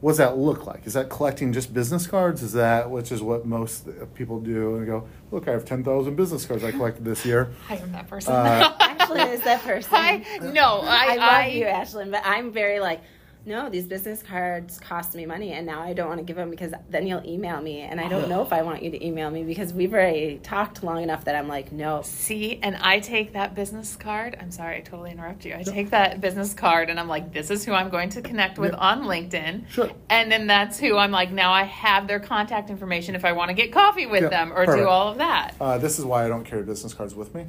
[0.02, 0.86] What does that look like?
[0.86, 2.44] Is that collecting just business cards?
[2.44, 6.16] Is that which is what most people do and go, look, I have ten thousand
[6.16, 7.50] business cards I collected this year.
[7.70, 8.34] I am that person.
[8.34, 9.90] Uh, Ashlen is that person.
[9.94, 13.02] I, no, I, I love I, you, Ashlen, but I'm very like,
[13.46, 16.50] no, these business cards cost me money, and now I don't want to give them
[16.50, 19.30] because then you'll email me, and I don't know if I want you to email
[19.30, 22.02] me because we've already talked long enough that I'm like, no.
[22.04, 24.36] See, and I take that business card.
[24.42, 25.54] I'm sorry, I totally interrupt you.
[25.56, 28.58] I take that business card and I'm like, this is who I'm going to connect
[28.58, 28.78] with Yeah.
[28.80, 29.70] on LinkedIn.
[29.70, 29.92] Sure.
[30.10, 33.50] And then that's who I'm like, now I have their contact information if I want
[33.50, 34.78] to get coffee with Yeah, them or perfect.
[34.84, 35.54] do all of that.
[35.62, 37.46] Uh, this is why I don't carry business cards with me,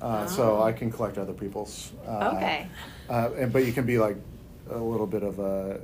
[0.00, 1.92] uh, so I can collect other people's.
[2.06, 2.68] Uh, Okay.
[3.10, 4.16] Uh, and but you can be like
[4.70, 5.80] a little bit of a,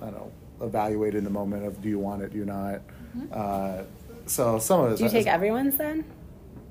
[0.00, 2.80] I don't know, evaluate in the moment of do you want it, do you not.
[3.32, 3.82] Uh,
[4.26, 4.96] so some of it.
[4.98, 6.04] Do you is- take everyone's then?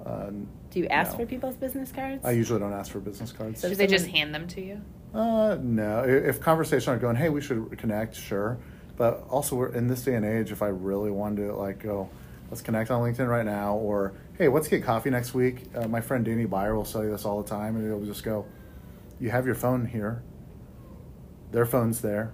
[0.05, 0.29] Uh,
[0.71, 1.19] Do you ask No.
[1.19, 2.23] for people's business cards?
[2.23, 3.59] I usually don't ask for business cards.
[3.59, 4.79] So Do they just hand them to you?
[5.13, 6.01] Uh, no.
[6.03, 8.57] I- If conversations are going, hey, we should connect, sure.
[8.95, 10.51] But also, we're in this day and age.
[10.51, 12.09] If I really wanted to, like, go,
[12.51, 15.63] let's connect on LinkedIn right now, or hey, let's get coffee next week.
[15.75, 18.23] Uh, my friend Danny Byer will tell you this all the time, and he'll just
[18.23, 18.45] go,
[19.19, 20.21] you have your phone here.
[21.51, 22.33] Their phone's there.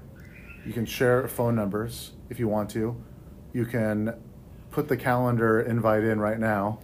[0.65, 2.95] You can share phone numbers if you want to.
[3.53, 4.13] You can
[4.71, 6.79] put the calendar invite in right now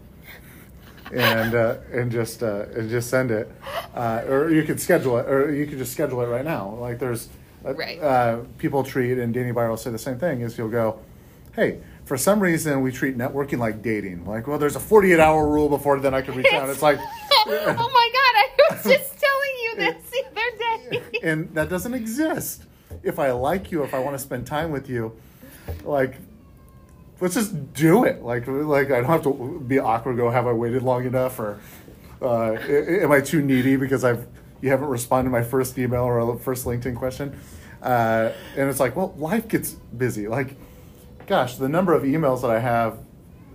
[1.11, 3.51] and uh, and just uh, and just send it,
[3.95, 6.69] uh, or you could schedule it, or you could just schedule it right now.
[6.75, 7.27] Like there's,
[7.65, 7.99] uh, Right.
[7.99, 10.39] uh, people treat, and Danny Byer will say the same thing.
[10.41, 10.99] Is he'll go,
[11.55, 14.25] hey, for some reason we treat networking like dating.
[14.25, 16.69] Like, well, there's a 48 hour rule before then I can reach out.
[16.69, 16.97] It's like,
[17.47, 19.40] oh my god, I was just telling
[19.77, 21.19] you this the other day.
[21.23, 22.65] and that doesn't exist.
[23.03, 25.15] If I like you, if I want to spend time with you,
[25.83, 26.15] like
[27.19, 28.21] let's just do it.
[28.21, 30.17] Like like I don't have to be awkward.
[30.17, 31.59] Go, have I waited long enough, or
[32.21, 34.27] uh, am I too needy because I've
[34.61, 37.39] you haven't responded to my first email or first LinkedIn question?
[37.81, 40.27] Uh, and it's like, well, life gets busy.
[40.27, 40.55] Like,
[41.25, 42.99] gosh, the number of emails that I have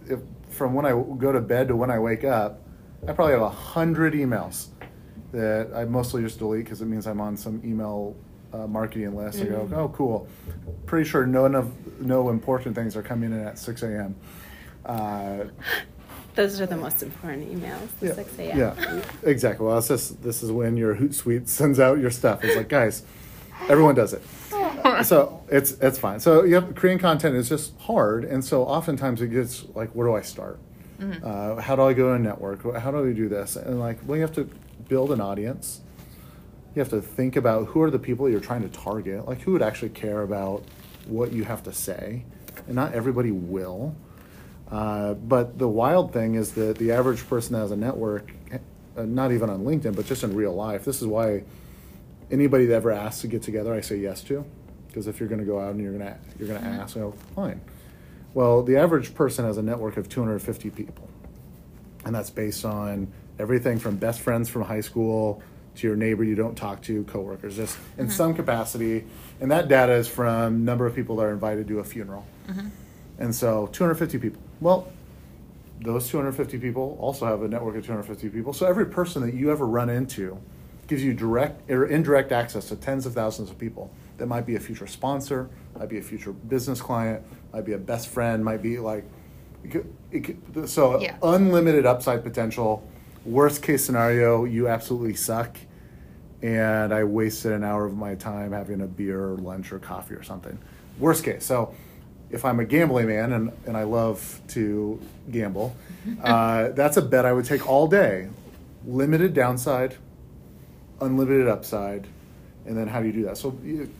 [0.09, 2.61] if, from when I go to bed to when I wake up,
[3.07, 4.68] I probably have a hundred emails
[5.37, 8.16] that I mostly just delete because it means I'm on some email
[8.53, 9.40] uh, marketing list.
[9.40, 10.29] I go, oh, cool.
[10.87, 14.14] Pretty sure none of no important things are coming in at 6 a.m.
[14.85, 15.44] Uh,
[16.35, 17.88] Those are the most important emails.
[18.01, 18.59] Yeah, 6 a.m.
[18.59, 19.66] yeah, exactly.
[19.66, 22.44] Well, it's just, this is when your Hootsuite sends out your stuff.
[22.44, 23.03] It's like, guys,
[23.68, 24.22] everyone does it.
[25.05, 26.20] so it's it's fine.
[26.20, 30.14] So have creating content is just hard, and so oftentimes it gets like, where do
[30.14, 30.59] I start?
[31.22, 32.62] Uh, how do I go to network?
[32.79, 33.57] How do I do this?
[33.57, 34.49] And like, well, you have to
[34.88, 35.80] build an audience.
[36.74, 39.26] You have to think about who are the people you're trying to target.
[39.26, 40.62] Like, who would actually care about
[41.06, 42.24] what you have to say?
[42.66, 43.94] And not everybody will.
[44.70, 48.32] Uh, but the wild thing is that the average person that has a network,
[48.96, 51.44] uh, not even on LinkedIn, but just in real life, this is why
[52.30, 54.44] anybody that ever asks to get together, I say yes to,
[54.88, 56.96] because if you're going to go out and you're going to you're going to ask,
[56.96, 57.60] oh, fine.
[58.34, 61.08] Well, the average person has a network of 250 people.
[62.04, 65.42] And that's based on everything from best friends from high school
[65.77, 68.12] to your neighbor you don't talk to, coworkers, just in mm-hmm.
[68.12, 69.05] some capacity.
[69.40, 72.27] And that data is from number of people that are invited to a funeral.
[72.49, 72.68] Mm-hmm.
[73.18, 74.40] And so 250 people.
[74.61, 74.88] Well,
[75.81, 78.53] those 250 people also have a network of 250 people.
[78.53, 80.40] So every person that you ever run into
[80.87, 83.90] gives you direct or indirect access to tens of thousands of people.
[84.18, 87.22] That might be a future sponsor, might be a future business client,
[87.53, 89.05] might be a best friend, might be like,
[89.64, 91.16] it could, it could, so Yeah.
[91.22, 92.88] unlimited upside potential.
[93.26, 95.58] Worst case scenario, you absolutely suck,
[96.42, 100.14] and I wasted an hour of my time having a beer or lunch or coffee
[100.14, 100.56] or something.
[101.00, 101.44] Worst case.
[101.44, 101.74] So
[102.30, 105.76] if I'm a gambling man and, and I love to gamble,
[106.22, 108.28] uh, that's a bet I would take all day.
[108.86, 109.96] Limited downside,
[111.00, 112.06] unlimited upside,
[112.64, 113.38] and then how do you do that?
[113.38, 113.92] So you,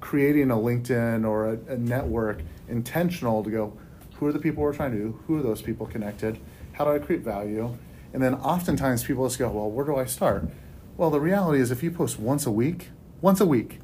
[0.00, 2.38] creating a LinkedIn or a, a network
[2.68, 3.72] intentional to go,
[4.14, 5.20] who are the people we're trying to do?
[5.26, 6.38] Who are those people connected?
[6.70, 7.76] How do I create value?
[8.14, 10.48] And then oftentimes people just go, well, where do I start?
[10.96, 13.80] Well, the reality is if you post once a week, once a week,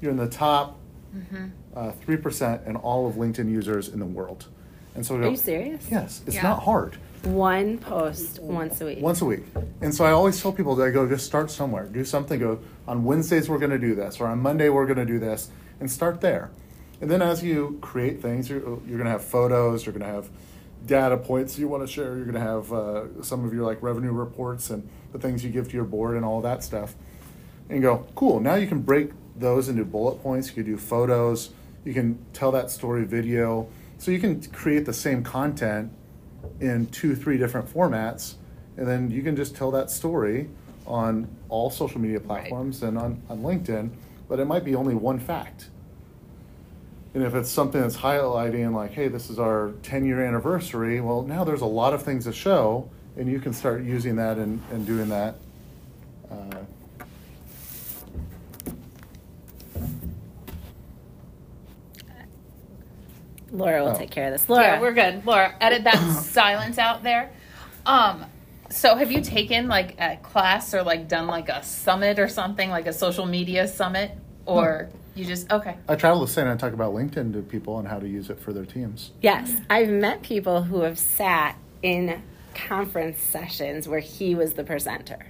[0.00, 0.78] you're in the top
[1.76, 4.46] uh, 3% in all of LinkedIn users in the world.
[4.94, 5.86] And so Are go, you serious?
[5.90, 6.42] Yes, it's Yeah.
[6.42, 6.96] not hard.
[7.24, 8.98] One post once a week.
[9.00, 9.44] Once a week.
[9.82, 11.84] And so I always tell people that I go, just start somewhere.
[11.84, 12.40] Do something.
[12.40, 15.18] Go, on Wednesdays, we're going to do this, or on Monday, we're going to do
[15.18, 16.50] this, and start there.
[17.02, 20.12] And then as you create things, you're, you're going to have photos, you're going to
[20.12, 20.30] have
[20.86, 23.82] data points you want to share, you're going to have uh, some of your like
[23.82, 26.94] revenue reports and the things you give to your board and all that stuff.
[27.68, 30.48] And go, cool, now you can break those into bullet points.
[30.48, 31.50] You can do photos,
[31.84, 33.68] you can tell that story video.
[33.98, 35.92] So you can create the same content
[36.60, 38.34] in two, three different formats,
[38.76, 40.50] and then you can just tell that story
[40.86, 43.90] on all social media platforms and on, on LinkedIn,
[44.28, 45.70] but it might be only one fact.
[47.14, 51.22] And if it's something that's highlighting, like, hey, this is our 10 year anniversary, well,
[51.22, 54.62] now there's a lot of things to show, and you can start using that and,
[54.72, 55.34] and doing that.
[56.30, 56.36] Uh,
[63.50, 63.94] Laura will Oh.
[63.96, 64.48] take care of this.
[64.48, 65.26] Laura, Yeah, we're good.
[65.26, 67.30] Laura, edit that silence out there.
[67.84, 68.24] Um,
[68.70, 72.70] so have you taken like a class or like done like a summit or something,
[72.70, 74.12] like a social media summit?
[74.46, 75.76] Or you just okay.
[75.88, 78.30] I travel the state and I talk about LinkedIn to people and how to use
[78.30, 79.12] it for their teams.
[79.20, 82.22] Yes, I've met people who have sat in
[82.54, 85.26] conference sessions where he was the presenter,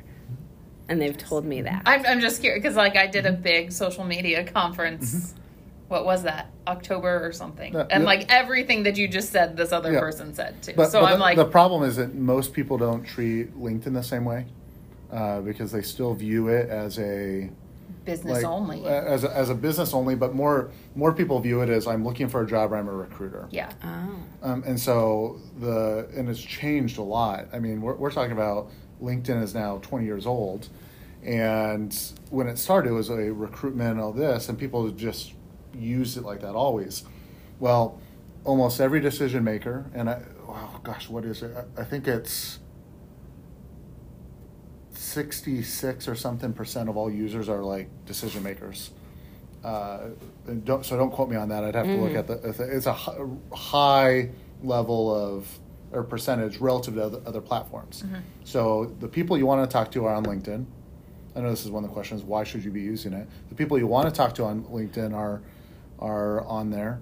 [0.88, 1.82] and they've told me that.
[1.86, 5.34] I'm I'm just curious because like I did a big social media conference.
[5.88, 6.50] What was that?
[6.66, 7.74] October or something.
[7.74, 8.06] Yeah, and yeah.
[8.06, 10.00] like everything that you just said, this other Yeah.
[10.00, 10.72] person said too.
[10.74, 13.92] But, so but I'm the, like, the problem is that most people don't treat LinkedIn
[13.92, 14.46] the same way
[15.12, 17.50] uh, because they still view it as a
[18.04, 18.84] business like, only.
[18.84, 20.14] as a, as a business only.
[20.14, 22.92] But more more people view it as I'm looking for a job or I'm a
[22.92, 23.48] recruiter.
[23.50, 23.72] yeah.
[23.84, 27.48] oh, Um, and so the and it's changed a lot.
[27.52, 28.70] I mean, we're, we're talking about
[29.02, 30.68] LinkedIn is now 20 years old,
[31.24, 31.96] and
[32.30, 35.32] when it started, it was a recruitment and all this, and people just
[35.74, 37.04] used it like that always.
[37.58, 37.98] Well,
[38.44, 41.52] almost every decision maker, and I, oh gosh, what is it?
[41.56, 42.58] I, I think it's
[45.12, 48.90] 66 or something percent of all users are like decision makers.
[49.62, 50.08] Uh,
[50.48, 51.62] and don't, so don't quote me on that.
[51.64, 52.66] I'd have to look at the.
[52.76, 52.92] It's a
[53.54, 54.30] high
[54.62, 55.46] level of
[55.92, 58.02] or percentage relative to other, other platforms.
[58.44, 60.64] So the people you want to talk to are on LinkedIn.
[61.36, 62.22] I know this is one of the questions.
[62.22, 63.28] Why should you be using it?
[63.50, 65.42] The people you want to talk to on LinkedIn are
[65.98, 66.98] are on there,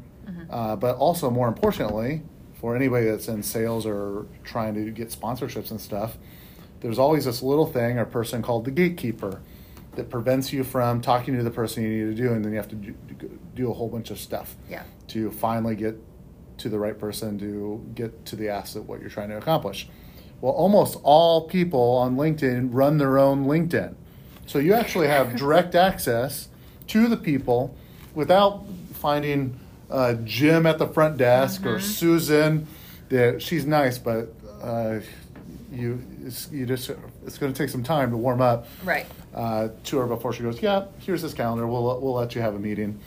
[0.51, 2.23] uh, but also more importantly,
[2.61, 6.18] for anybody that's in sales or trying to get sponsorships and stuff,
[6.81, 9.40] there's always this little thing or person called the gatekeeper
[9.97, 12.59] that prevents you from talking to the person you need to do, and then you
[12.59, 12.95] have to do,
[13.55, 14.83] do a whole bunch of stuff Yeah.
[15.09, 15.97] to finally get
[16.59, 19.88] to the right person to get to the asset what you're trying to accomplish.
[20.40, 23.95] Well, almost all people on LinkedIn run their own LinkedIn.
[24.47, 26.49] So you actually have direct access
[26.88, 27.75] to the people
[28.14, 28.64] without
[28.95, 29.59] finding
[29.90, 32.66] uh, Jim at the front desk or Susan.
[33.09, 35.01] That she's nice, but uh,
[35.70, 36.90] you it's, you just
[37.26, 39.06] it's going to take some time to warm up Right.
[39.35, 41.66] uh, to her before she goes, yeah, here's this calendar.
[41.66, 42.98] We'll, we'll let you have a meeting.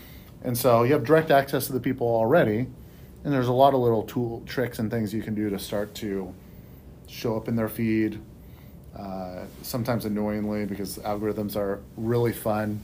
[0.43, 2.67] And so you have direct access to the people already.
[3.23, 5.95] And there's a lot of little tool tricks and things you can do to start
[5.95, 6.33] to
[7.07, 8.19] show up in their feed.
[8.97, 12.79] Uh, sometimes annoyingly because algorithms are really fun.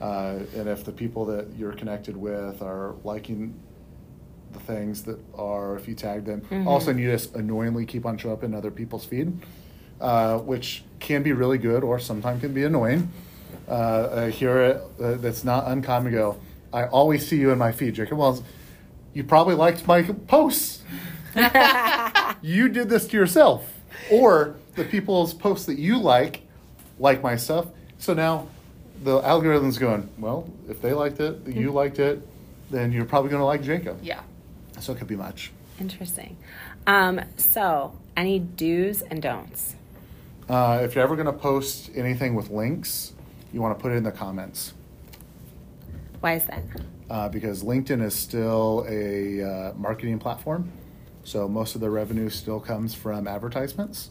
[0.00, 3.52] Uh, and if the people that you're connected with are liking
[4.52, 7.86] the things that are, if you tag them, all of a sudden you just annoyingly
[7.86, 9.32] keep on showing up in other people's feed,
[10.00, 13.10] uh, which can be really good or sometimes can be annoying.
[13.68, 16.40] Uh, it, uh, that's not uncommon to go,
[16.72, 18.18] I always see you in my feed, Jacob.
[18.18, 18.44] Well,
[19.12, 20.82] you probably liked my posts.
[22.42, 23.66] you did this to yourself.
[24.10, 26.42] Or the people's posts that you like,
[26.98, 27.66] like my stuff.
[27.98, 28.48] So now
[29.02, 32.26] the algorithm's going, well, if they liked it, you liked it,
[32.70, 33.98] then you're probably going to like Jacob.
[34.02, 34.20] Yeah.
[34.80, 35.52] So it could be much.
[35.78, 36.36] Interesting.
[36.86, 39.74] Um, so, any do's and don'ts?
[40.48, 43.12] Uh, if you're ever going to post anything with links,
[43.52, 44.74] you want to put it in the comments.
[46.20, 46.62] Why is that?
[47.10, 50.70] uh, because LinkedIn is still a uh, marketing platform.
[51.24, 54.10] So most of the revenue still comes from advertisements.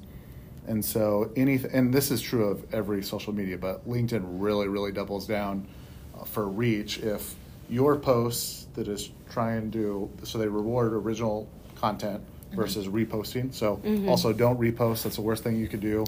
[0.68, 4.92] And so anything, and this is true of every social media, but LinkedIn really, really
[4.92, 5.68] doubles down
[6.16, 7.36] uh, for reach if
[7.70, 13.54] your posts that is trying to, so they reward original content versus reposting.
[13.54, 15.04] So also don't repost.
[15.04, 16.06] That's the worst thing you could do.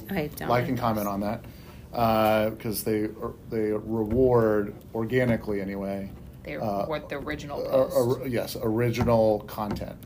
[0.50, 1.44] Like and comment on that
[1.92, 3.10] because they
[3.50, 6.10] they reward organically anyway.
[6.44, 7.96] They uh, the original uh, post.
[8.22, 9.98] or- yes, original content,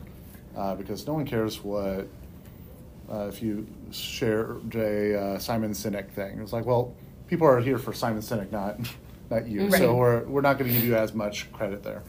[0.56, 2.08] uh, because no one cares what
[3.10, 6.40] uh, if you share a uh, Simon Sinek thing.
[6.40, 6.92] It's like, well,
[7.28, 8.78] people are here for Simon Sinek, not
[9.30, 9.68] not you.
[9.68, 9.78] Right.
[9.78, 12.02] So we're we're not going to give you as much credit there.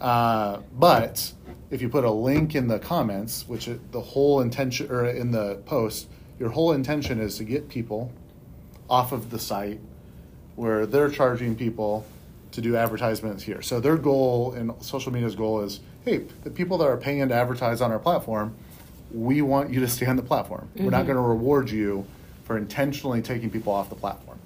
[0.00, 1.32] Uh, but
[1.70, 5.30] if you put a link in the comments, which it, the whole intention or in
[5.30, 6.08] the post,
[6.38, 8.12] your whole intention is to get people
[8.88, 9.80] off of the site
[10.56, 12.04] where they're charging people
[12.52, 13.62] to do advertisements here.
[13.62, 17.34] So their goal and social media's goal is, hey, the people that are paying to
[17.34, 18.54] advertise on our platform,
[19.12, 20.68] we want you to stay on the platform.
[20.76, 22.06] We're not going to reward you
[22.44, 24.38] for intentionally taking people off the platform.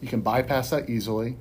[0.00, 1.36] You can bypass that easily.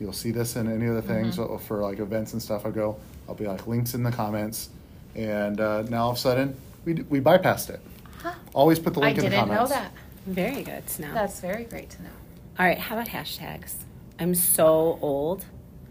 [0.00, 2.64] You'll see this in any of the things so for like events and stuff.
[2.64, 2.96] I go,
[3.28, 4.70] I'll be like links in the comments,
[5.16, 7.80] and uh, now all of a sudden we we bypassed it.
[8.22, 8.34] Huh.
[8.54, 9.72] Always put the I link in the comments.
[9.72, 9.92] I didn't know that.
[10.26, 11.14] Very good to know.
[11.14, 12.10] That's very great to know.
[12.58, 13.74] All right, how about hashtags?
[14.20, 15.44] I'm so old.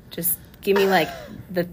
[0.10, 1.10] Just give me like
[1.50, 1.68] the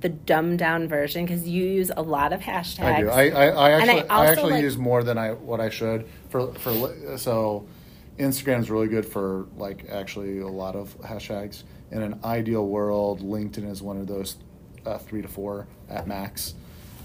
[0.00, 2.84] the dumbed down version because you use a lot of hashtags.
[2.84, 3.10] I do.
[3.10, 5.68] I, I, I And I actually, I, actually like- use more than I what I
[5.68, 7.16] should for for li-
[8.20, 8.50] so.
[8.52, 11.62] is really good for like actually a lot of hashtags.
[11.90, 14.36] In an ideal world, LinkedIn is one of those
[14.86, 16.54] uh, three to four at max.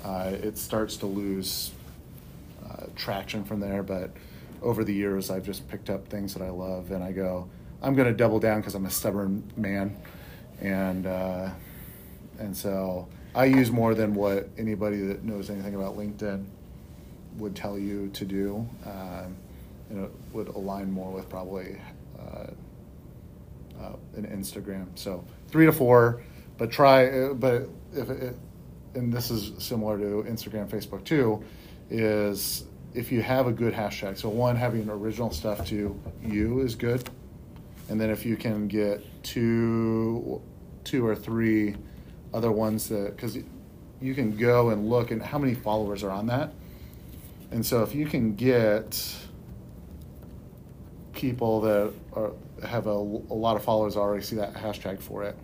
[0.04, 1.72] Uh, it starts to lose
[2.64, 4.12] uh, traction from there, but
[4.62, 7.48] over the years, I've just picked up things that I love, and I go,
[7.82, 9.98] I'm going to double down because I'm a stubborn man,
[10.62, 11.50] and uh,
[12.40, 16.46] and so I use more than what anybody that knows anything about LinkedIn
[17.38, 18.68] would tell you to do.
[18.86, 19.36] Um,
[19.90, 21.80] and it would align more with probably
[22.20, 22.48] uh,
[23.80, 24.88] uh, an Instagram.
[24.96, 26.22] So three to four,
[26.58, 27.08] but try.
[27.08, 28.36] Uh, but if it,
[28.94, 31.44] and this is similar to Instagram, Facebook too,
[31.90, 34.18] is if you have a good hashtag.
[34.18, 37.10] So one, having original stuff to you is good,
[37.90, 40.42] and then if you can get two,
[40.84, 41.76] two or three
[42.34, 43.38] other ones that because
[44.02, 46.54] you can go and look and how many followers are on that.
[47.52, 49.16] And so if you can get
[51.16, 52.32] people that are,
[52.64, 55.36] have a, a lot of followers already see that hashtag for it,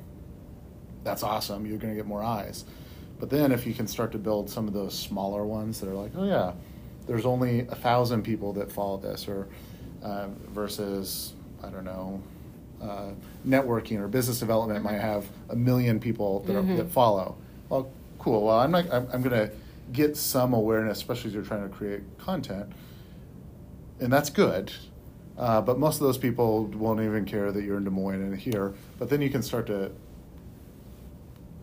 [1.04, 1.66] that's awesome.
[1.66, 2.66] You're going to get more eyes.
[3.20, 5.94] But then if you can start to build some of those smaller ones that are
[5.94, 6.54] like, oh yeah,
[7.08, 9.48] there's only a thousand people that follow this, or
[10.04, 12.22] uh, versus I don't know,
[12.82, 13.12] uh,
[13.48, 17.36] networking or business development might have a million people that, are, that follow.
[17.70, 18.46] Well, cool.
[18.46, 18.92] Well, I'm not.
[18.92, 19.52] I'm, I'm going to
[19.92, 22.72] get some awareness, especially as you're trying to create content,
[24.00, 24.72] and that's good.
[25.38, 28.38] Uh, but most of those people won't even care that you're in Des Moines and
[28.38, 28.74] here.
[29.00, 29.92] But then you can start to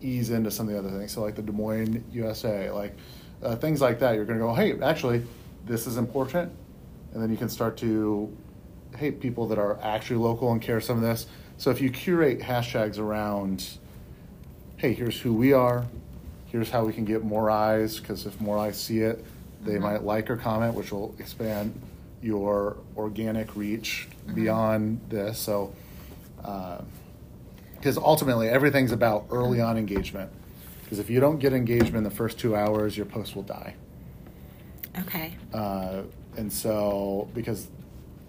[0.01, 1.11] ease into some of the other things.
[1.11, 2.95] So like the Des Moines USA, like
[3.43, 4.15] uh, things like that.
[4.15, 5.23] You're going to go, hey, actually,
[5.65, 6.51] this is important,
[7.13, 8.35] and then you can start to,
[8.97, 11.27] hey, people that are actually local and care some of this.
[11.57, 13.65] So if you curate hashtags around,
[14.77, 15.85] hey, here's who we are,
[16.45, 19.23] here's how we can get more eyes, because if more eyes see it,
[19.63, 21.79] they might like or comment, which will expand
[22.21, 25.39] your organic reach beyond this.
[25.39, 25.73] So.
[26.43, 26.81] Uh,
[27.75, 30.29] because ultimately everything's about early on engagement.
[30.83, 33.75] Because if you don't get engagement in the first two hours, your post will die.
[34.99, 35.37] Okay.
[35.53, 36.01] Uh,
[36.35, 37.67] and so because,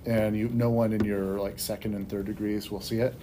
[0.07, 3.15] and you, no one in your like second and third degrees will see it,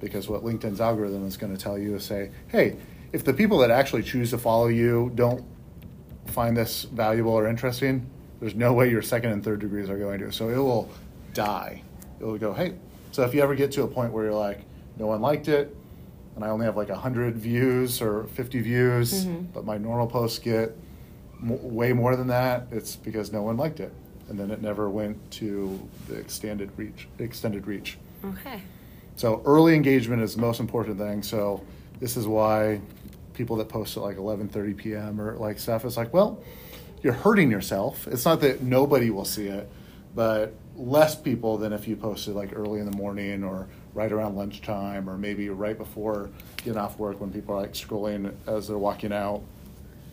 [0.00, 2.78] because what LinkedIn's algorithm is going to tell you is say, hey,
[3.12, 5.44] if the people that actually choose to follow you don't
[6.26, 8.08] find this valuable or interesting,
[8.40, 10.32] there's no way your second and third degrees are going to.
[10.32, 10.90] So it will
[11.32, 11.82] die.
[12.20, 12.74] It will go, hey.
[13.12, 14.60] So if you ever get to a point where you're like,
[14.98, 15.74] no one liked it,
[16.34, 19.44] and I only have like 100 views or 50 views, mm-hmm.
[19.54, 20.76] but my normal posts get
[21.42, 23.92] m- way more than that, it's because no one liked it.
[24.28, 27.08] And then it never went to the extended reach.
[27.18, 27.96] Extended reach.
[28.24, 28.60] Okay.
[29.16, 31.22] So early engagement is the most important thing.
[31.22, 31.64] So
[32.00, 32.80] this is why
[33.32, 35.20] people that post at like 11:30 p.m.
[35.20, 35.84] or like stuff.
[35.84, 36.42] is like, well,
[37.06, 38.08] you're hurting yourself.
[38.08, 39.70] It's not that nobody will see it,
[40.16, 44.34] but less people than if you posted like early in the morning or right around
[44.34, 48.76] lunchtime or maybe right before getting off work when people are like scrolling as they're
[48.76, 49.40] walking out.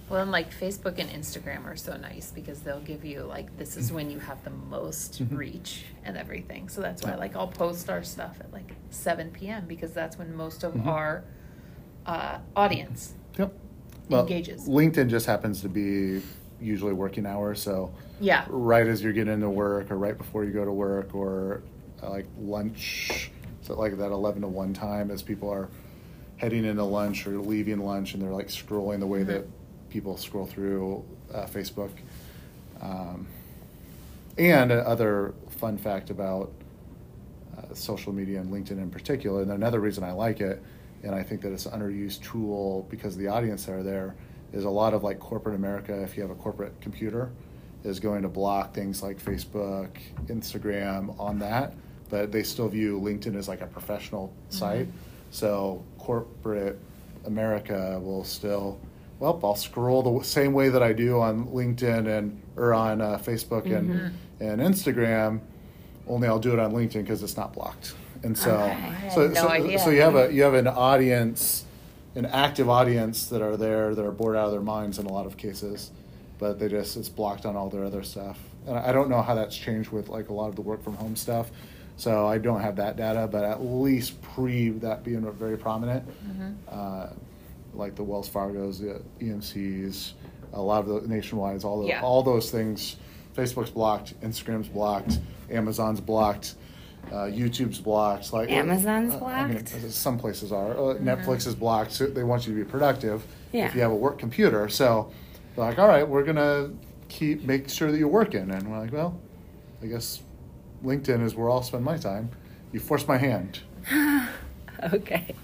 [0.07, 3.75] Well, and like Facebook and Instagram are so nice because they'll give you like this
[3.75, 5.35] is when you have the most Mhm.
[5.35, 6.69] reach and everything.
[6.69, 9.65] So that's why like I'll post our stuff at like 7 p.m.
[9.67, 10.85] because that's when most of Mhm.
[10.85, 11.23] our
[12.05, 13.13] uh, audience.
[13.39, 13.51] Yep.
[14.09, 14.67] Well, Engages.
[14.67, 16.21] LinkedIn just happens to be
[16.63, 18.45] usually working hours, so Yeah.
[18.49, 21.61] right as you're getting into work or right before you go to work or
[22.01, 25.69] uh, like lunch so like that 11 to 1 time as people are
[26.37, 29.27] heading into lunch or leaving lunch and they're like scrolling the way Mhm.
[29.27, 29.45] that
[29.89, 31.03] people scroll through
[31.33, 31.91] uh, facebook
[32.81, 33.25] um,
[34.37, 36.51] and another fun fact about
[37.57, 40.61] uh, social media and linkedin in particular and another reason i like it
[41.03, 44.15] and i think that it's an underused tool because the audience that are there
[44.53, 47.31] is a lot of like corporate america if you have a corporate computer
[47.83, 49.89] is going to block things like facebook
[50.27, 51.73] instagram on that
[52.09, 54.87] but they still view linkedin as like a professional site
[55.31, 56.79] so corporate
[57.25, 58.79] america will still
[59.19, 63.17] well i'll scroll the same way that i do on linkedin and or on uh,
[63.17, 64.11] facebook and Mhm.
[64.39, 65.39] and instagram
[66.07, 69.09] only i'll do it on linkedin because it's not blocked and so Okay.
[69.13, 71.65] So, no so, so you have a you have an audience
[72.15, 75.11] an active audience that are there that are bored out of their minds in a
[75.11, 75.91] lot of cases
[76.39, 79.33] but they just it's blocked on all their other stuff and i don't know how
[79.35, 81.49] that's changed with like a lot of the work from home stuff
[81.97, 86.55] so i don't have that data but at least pre that being very prominent Mhm.
[86.69, 87.07] uh,
[87.73, 90.13] like the wells fargo's the emcs
[90.53, 92.01] a lot of the nationwides all the, Yeah.
[92.01, 92.95] all those things
[93.35, 96.55] facebook's blocked instagram's blocked amazon's blocked
[97.11, 98.33] uh, YouTube's blocked.
[98.33, 99.91] Like Amazon's uh, I mean, blocked?
[99.91, 100.71] some places are.
[100.71, 101.91] Uh, Netflix is blocked.
[101.91, 103.25] So they want you to be productive.
[103.51, 103.67] Yeah.
[103.67, 105.11] If you have a work computer, so
[105.55, 106.71] they're like, all right, we're gonna
[107.09, 109.19] keep make sure that you're working, and we're like, well,
[109.81, 110.21] I guess
[110.83, 112.29] LinkedIn is where I'll spend my time.
[112.71, 113.59] You force my hand.
[114.93, 115.35] okay.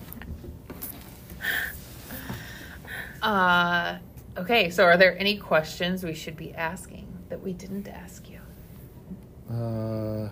[3.21, 3.97] Uh,
[4.37, 8.39] okay, so are there any questions we should be asking that we didn't ask you?
[9.51, 10.29] Uh,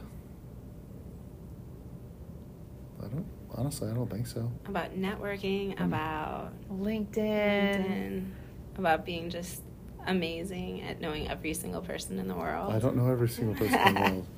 [3.00, 3.26] I don't
[3.58, 3.90] honestly.
[3.90, 4.50] I don't think so.
[4.68, 7.16] About networking, about LinkedIn.
[7.16, 8.26] LinkedIn,
[8.78, 9.62] about being just
[10.06, 12.74] amazing at knowing every single person in the world.
[12.74, 14.28] I don't know every single person in the world.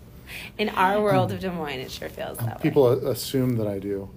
[0.60, 2.96] In our world of Des Moines, it sure feels that People way.
[2.96, 4.08] People assume that I do.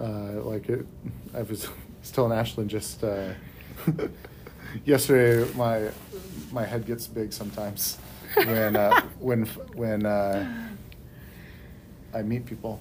[0.00, 0.86] Uh, like it,
[1.34, 1.68] I was,
[2.00, 3.34] was telling Ashlen just uh,
[4.86, 5.46] yesterday.
[5.54, 5.90] My
[6.50, 7.98] my head gets big sometimes
[8.34, 10.70] when uh, when when uh,
[12.14, 12.80] I meet people.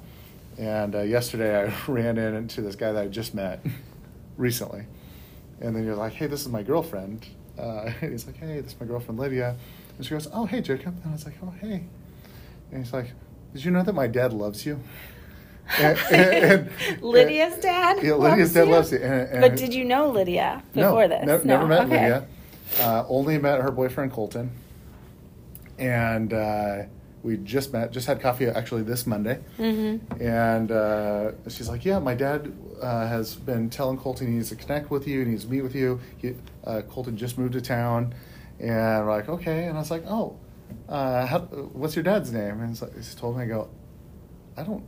[0.61, 3.65] And uh, yesterday I ran in into this guy that I just met
[4.37, 4.85] recently,
[5.59, 7.25] and then you're like, "Hey, this is my girlfriend."
[7.57, 9.55] Uh, and he's like, "Hey, this is my girlfriend Lydia,"
[9.97, 11.83] and she goes, "Oh, hey, Jacob," and I was like, "Oh, hey."
[12.71, 13.07] And he's like,
[13.53, 14.79] "Did you know that my dad loves you?"
[15.79, 18.03] And- and- and- Lydia's dad.
[18.03, 18.71] Yeah, Lydia's dad you?
[18.73, 18.99] loves you.
[18.99, 21.25] But did you know Lydia no, before this?
[21.43, 21.89] ne- never met Okay.
[22.01, 22.27] Lydia.
[22.81, 24.51] Uh, only met her boyfriend Colton,
[25.79, 26.83] and uh,
[27.23, 27.91] we just met.
[27.91, 29.39] Just had coffee actually this Monday.
[29.57, 30.21] Mm-hmm.
[30.21, 32.51] And uh, she's like, "Yeah, my dad
[32.81, 35.61] uh, has been telling Colton he needs to connect with you, he needs to meet
[35.61, 35.99] with you.
[36.17, 38.13] He, uh, Colton just moved to town,
[38.59, 40.37] and we're like, okay." And I was like, "Oh,
[40.89, 43.69] uh, how, what's your dad's name?" And he's like, he told me, I go,
[44.57, 44.83] "I don't."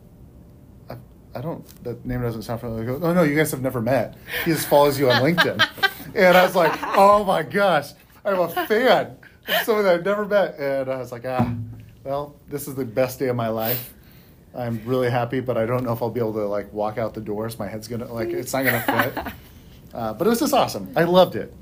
[0.89, 0.97] I,
[1.35, 1.65] I don't.
[1.83, 2.83] That name doesn't sound familiar.
[2.83, 4.15] I go, oh no, you guys have never met.
[4.43, 5.67] He just follows you on LinkedIn,
[6.15, 7.91] and I was like, oh my gosh,
[8.25, 9.17] I'm a fan
[9.47, 11.53] of someone that I've never met, and I was like, ah,
[12.03, 13.93] well, this is the best day of my life.
[14.55, 17.13] I'm really happy, but I don't know if I'll be able to like walk out
[17.15, 17.57] the doors.
[17.57, 18.81] My head's gonna like it's not gonna
[19.13, 19.33] fit.
[19.93, 20.91] Uh, but it was just awesome.
[20.95, 21.53] I loved it.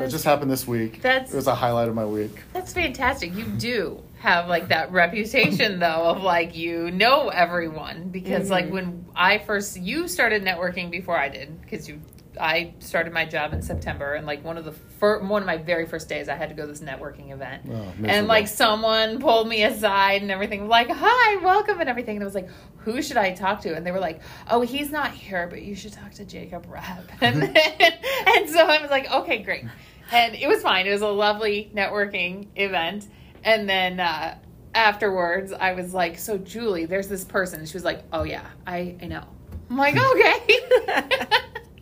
[0.00, 1.00] It just happened this week.
[1.00, 2.42] That's- it was a highlight of my week.
[2.52, 3.36] That's fantastic.
[3.36, 8.70] You do have like that reputation though of like you know everyone because like Mhm.
[8.72, 12.00] when I first you started networking before I did because you
[12.40, 15.56] I started my job in September and like one of the fir- one of my
[15.56, 17.62] very first days I had to go to this networking event.
[17.70, 22.22] Oh, and like someone pulled me aside and everything like hi welcome and everything and
[22.22, 23.74] I was like who should I talk to?
[23.74, 24.20] And they were like
[24.50, 28.80] oh he's not here but you should talk to Jacob Repp and, and so I
[28.80, 29.64] was like okay great.
[30.12, 30.86] And it was fine.
[30.86, 33.08] It was a lovely networking event.
[33.42, 34.38] And then uh,
[34.74, 37.60] afterwards I was like so Julie there's this person.
[37.60, 39.24] And she was like oh yeah I, I know.
[39.70, 40.60] I'm like okay.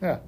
[0.03, 0.19] Yeah,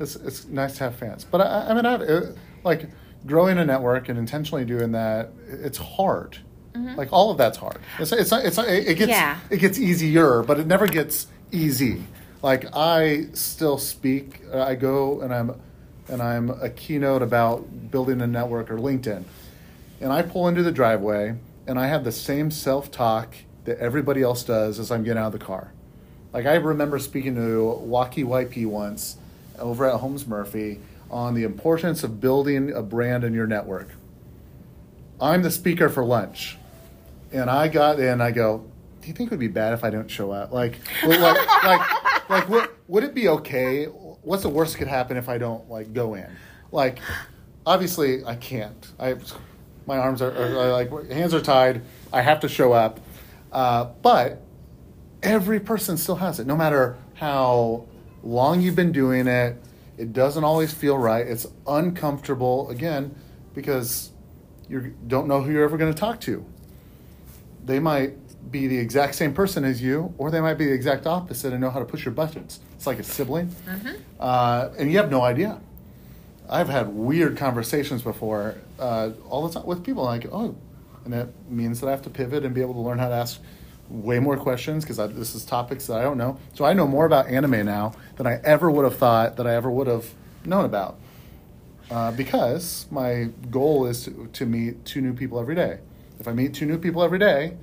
[0.00, 2.88] it's it's nice to have fans, but I, I mean, I've, it, like
[3.26, 6.38] growing a network and intentionally doing that, it's hard.
[6.74, 6.96] Mm-hmm.
[6.96, 7.78] Like all of that's hard.
[7.98, 9.38] It's it's not, it's not, it, it gets Yeah.
[9.50, 12.02] it gets easier, but it never gets easy.
[12.42, 14.42] Like I still speak.
[14.52, 15.60] I go and I'm
[16.08, 19.24] and I'm a keynote about building a network or LinkedIn,
[20.00, 21.36] and I pull into the driveway
[21.66, 23.34] and I have the same self talk
[23.64, 25.72] that everybody else does as I'm getting out of the car.
[26.32, 27.40] Like I remember speaking to
[27.84, 29.16] Waukee YP once
[29.58, 30.80] over at Holmes Murphy
[31.10, 33.88] on the importance of building a brand in your network.
[35.20, 36.58] I'm the speaker for lunch.
[37.32, 38.64] And I got in, I go,
[39.00, 40.52] Do you think it would be bad if I don't show up?
[40.52, 43.84] Like, like, like, like would, would it be okay?
[43.86, 46.30] What's the worst that could happen if I don't like go in?
[46.72, 46.98] Like,
[47.64, 48.92] obviously I can't.
[48.98, 49.16] I,
[49.86, 51.82] my arms are, are like, hands are tied.
[52.12, 53.00] I have to show up.
[53.52, 54.42] Uh, but
[55.22, 57.86] every person still has it, no matter how
[58.26, 59.56] long you've been doing it.
[59.96, 61.26] It doesn't always feel right.
[61.26, 63.14] It's uncomfortable again
[63.54, 64.10] because
[64.68, 66.44] you don't know who you're ever going to talk to.
[67.64, 68.14] They might
[68.50, 71.60] be the exact same person as you, or they might be the exact opposite and
[71.60, 72.60] know how to push your buttons.
[72.74, 73.54] It's like a sibling,
[74.20, 75.60] uh, and you have no idea.
[76.48, 80.54] I've had weird conversations before, uh, all the time with people like, oh,
[81.04, 83.14] and that means that I have to pivot and be able to learn how to
[83.14, 83.40] ask
[83.88, 86.38] way more questions because this is topics that I don't know.
[86.54, 89.54] So I know more about anime now than I ever would have thought that I
[89.54, 90.12] ever would have
[90.44, 90.98] known about.
[91.90, 95.78] Uh, because my goal is to, to meet two new people every day.
[96.18, 97.56] If I meet two new people every day,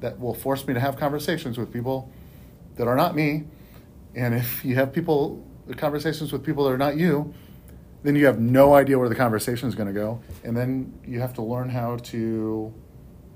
[0.00, 2.10] that will force me to have conversations with people
[2.76, 3.44] that are not me.
[4.14, 5.44] And if you have people
[5.76, 7.34] conversations with people that are not you,
[8.02, 11.20] then you have no idea where the conversation is going to go, and then you
[11.20, 12.72] have to learn how to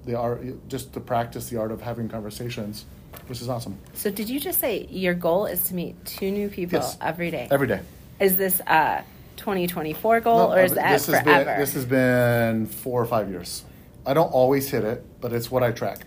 [0.05, 2.85] the art just to practice the art of having conversations,
[3.27, 3.79] which is awesome.
[3.95, 6.97] So did you just say your goal is to meet two new people Yes.
[7.01, 7.49] every day?
[7.51, 7.81] Every day.
[8.21, 9.05] Is this a
[9.37, 11.45] 2024 goal No, or is uh, that this has forever?
[11.45, 13.65] been this has been four or five years.
[14.05, 16.01] I don't always hit it, but it's what I track.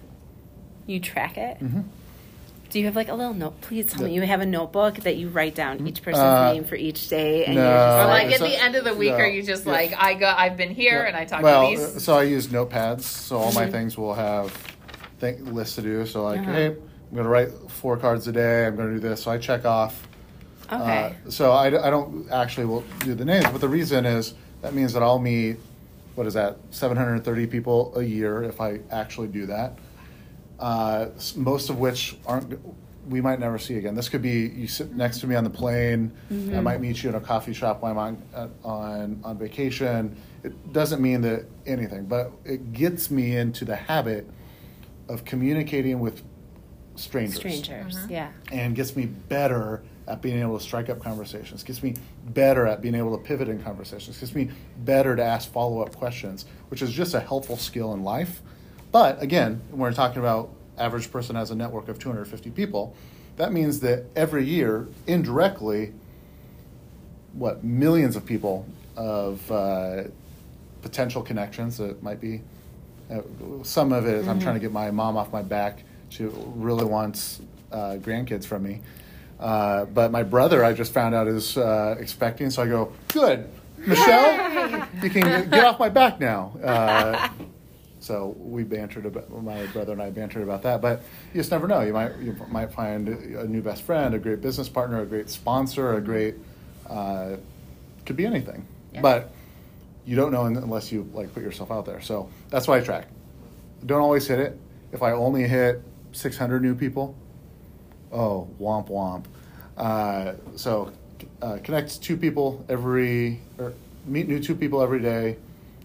[0.85, 1.59] you track it?
[1.59, 1.81] Mm-hmm.
[2.75, 3.61] Do you have like a little note?
[3.61, 6.65] Please tell me you have a notebook that you write down each person's Uh, name
[6.65, 7.61] for each day, and no.
[7.61, 9.17] you're just Or Uh, like like, at so- the end of the week, no.
[9.19, 9.71] are you just Yeah.
[9.71, 10.27] like I go?
[10.37, 11.07] I've been here Yeah.
[11.07, 11.95] and I talk well, to these.
[11.95, 13.59] uh, so I use notepads, so all Mm-hmm.
[13.61, 14.51] my things will have
[15.21, 16.05] th- lists to do.
[16.05, 16.51] So like, Uh-huh.
[16.51, 16.75] hey, I'm
[17.13, 18.65] going to write four cards a day.
[18.65, 19.23] I'm going to do this.
[19.23, 20.05] So I check off.
[20.69, 24.33] okay, Uh, so I, I don't actually will do the names, but the reason is
[24.63, 25.59] that means that I'll meet
[26.15, 29.77] what is that 730 people a year if I actually do that.
[30.59, 32.59] Uh, most of which aren't
[33.09, 33.93] we might never see again.
[33.93, 36.11] This could be you sit next to me on the plane.
[36.31, 40.15] I might meet you in a coffee shop while I'm on uh, on on vacation.
[40.43, 44.27] It doesn't mean that anything, but it gets me into the habit
[45.09, 46.23] of communicating with
[46.95, 48.11] strangers strangers, Mm-hmm.
[48.11, 48.31] yeah.
[48.51, 51.93] and gets me better at being able to strike up conversations gets me
[52.27, 54.49] better at being able to pivot in conversations gets me
[54.85, 58.41] better to ask follow-up questions which is just a helpful skill in life
[58.95, 62.95] but again when we're talking about average person has a network of 250 people
[63.35, 65.91] that means that every year indirectly
[67.33, 68.65] what millions of people
[68.95, 70.03] of uh,
[70.81, 72.39] potential connections that might be
[73.11, 73.19] uh,
[73.63, 75.83] some of it is I'm trying to get my mom off my back.
[76.07, 77.41] She really wants
[77.71, 78.81] uh, grandkids from me.
[79.39, 82.49] Uh, but my brother, I just found out, is uh, expecting.
[82.49, 83.47] So I go, good.
[83.77, 86.53] Michelle, you can get off my back now.
[88.05, 90.79] So we bantered about my brother and I bantered about that.
[90.79, 91.01] But
[91.33, 91.81] you just never know.
[91.81, 95.27] You might you might find a new best friend, a great business partner, a great
[95.27, 96.35] sponsor, a great
[96.87, 97.37] uh,
[98.05, 98.67] could be anything.
[98.93, 99.01] Yeah.
[99.01, 99.31] But
[100.05, 101.99] you don't know unless you like put yourself out there.
[101.99, 103.07] So that's why I track.
[103.83, 104.59] Don't always hit it.
[104.91, 105.81] If I only hit
[106.11, 107.15] 600 new people,
[108.11, 109.25] oh womp womp.
[109.77, 110.93] Uh, so
[111.41, 113.73] uh, connect two people every, or
[114.05, 115.37] meet new two people every day,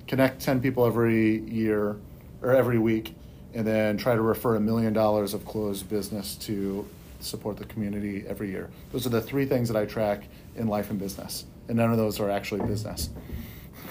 [0.07, 1.97] connect 10 people every year
[2.43, 3.15] or every week,
[3.55, 6.89] and then try to refer a million dollars of closed business to
[7.21, 8.71] support the community every year.
[8.93, 10.25] Those are the three things that I track
[10.57, 13.11] in life and business, and none of those are actually business.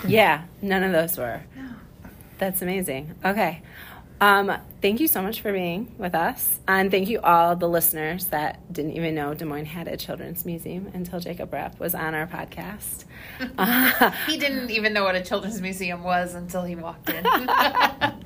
[0.07, 1.41] Yeah, none of those were.
[2.37, 3.13] That's amazing.
[3.23, 3.61] Okay.
[4.21, 4.51] Um,
[4.81, 6.59] thank you so much for being with us.
[6.67, 10.45] And thank you all the listeners that didn't even know Des Moines had a children's
[10.45, 13.05] museum until Jacob Repp was on our podcast.
[13.57, 17.25] Uh, he didn't even know what a children's museum was until he walked in.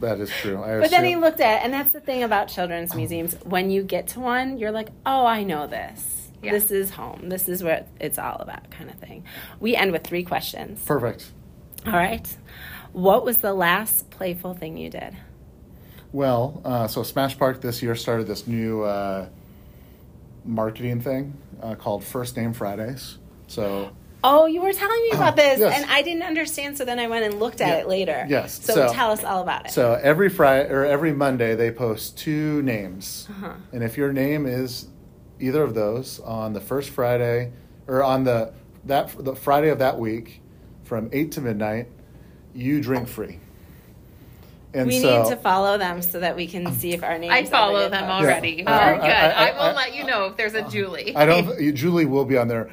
[0.04, 0.62] That is true.
[0.62, 3.36] I but then he looked at and that's the thing about children's museums.
[3.46, 6.30] When you get to one, you're like, oh, I know this.
[6.42, 6.52] Yeah.
[6.52, 7.30] This is home.
[7.30, 9.24] This is what it's all about, kind of thing.
[9.62, 10.84] We end with three questions.
[10.84, 11.32] Perfect.
[11.86, 12.28] All right.
[12.92, 15.16] What was the last playful thing you did?
[16.14, 19.28] Well, uh, so Smash Park this year started this new uh,
[20.46, 23.18] marketing thing uh, called First Name Fridays.
[23.48, 23.90] So
[24.26, 25.82] Oh, you were telling me about this, Yes.
[25.82, 26.78] and I didn't understand.
[26.78, 27.78] So then I went and looked at Yeah.
[27.80, 28.26] it later.
[28.30, 28.64] Yes.
[28.64, 29.72] So, So- tell us all about it.
[29.72, 33.54] So every Friday or every Monday they post two names, Uh-huh.
[33.74, 34.88] and if your name is
[35.40, 37.52] either of those on the first Friday
[37.88, 38.54] or on the
[38.86, 40.42] that the Friday of that week
[40.84, 41.88] from eight to midnight,
[42.54, 43.40] you drink free.
[44.74, 47.32] And we so, need to follow them so that we can see if our names.
[47.34, 48.30] I follow ever them posted.
[48.30, 48.50] already.
[48.66, 48.80] Yeah.
[48.86, 49.12] Very Uh, good.
[49.12, 51.16] I- I- I, will I- let you know if there's a Julie.
[51.16, 51.76] I don't.
[51.76, 52.70] Julie will be on there.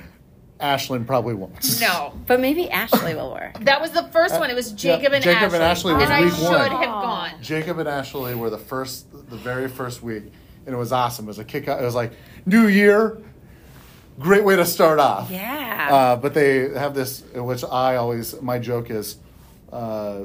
[0.61, 1.81] Ashlen probably won't.
[1.81, 2.13] No.
[2.27, 3.59] But maybe Ashley will work.
[3.65, 4.51] That was the first one.
[4.51, 5.57] It was Jacob Yeah, and Jacob Ashley.
[5.57, 6.71] and Ashley was and I week should one.
[6.71, 7.31] have gone.
[7.41, 10.25] Jacob and Ashley were the first, the very first week,
[10.67, 11.25] and it was awesome.
[11.25, 11.67] It was a kick.
[11.67, 12.13] It was like
[12.45, 13.17] New Year,
[14.19, 15.31] great way to start off.
[15.31, 15.89] Yeah.
[15.91, 19.17] Uh, but they have this, which I always my joke is,
[19.73, 20.25] uh,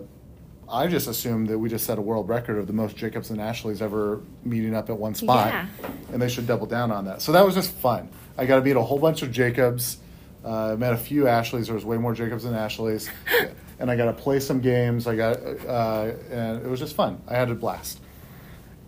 [0.68, 3.40] I just assumed that we just set a world record of the most Jacobs and
[3.40, 5.68] Ashleys ever meeting up at one spot, Yeah.
[6.12, 7.22] and they should double down on that.
[7.22, 8.10] So that was just fun.
[8.38, 9.98] I got to meet a whole bunch of Jacobs.
[10.44, 11.66] Uh, met a few Ashleys.
[11.68, 13.10] There was way more Jacobs than Ashleys,
[13.80, 15.08] and I got to play some games.
[15.08, 15.38] I got,
[15.68, 17.20] uh, and it was just fun.
[17.28, 18.00] I had a blast.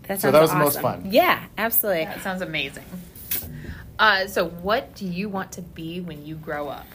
[0.06, 1.02] That So sounds that was the most awesome.
[1.02, 1.12] fun.
[1.12, 2.04] Yeah, absolutely.
[2.06, 2.84] That sounds amazing.
[3.98, 6.86] Uh, so, what do you want to be when you grow up?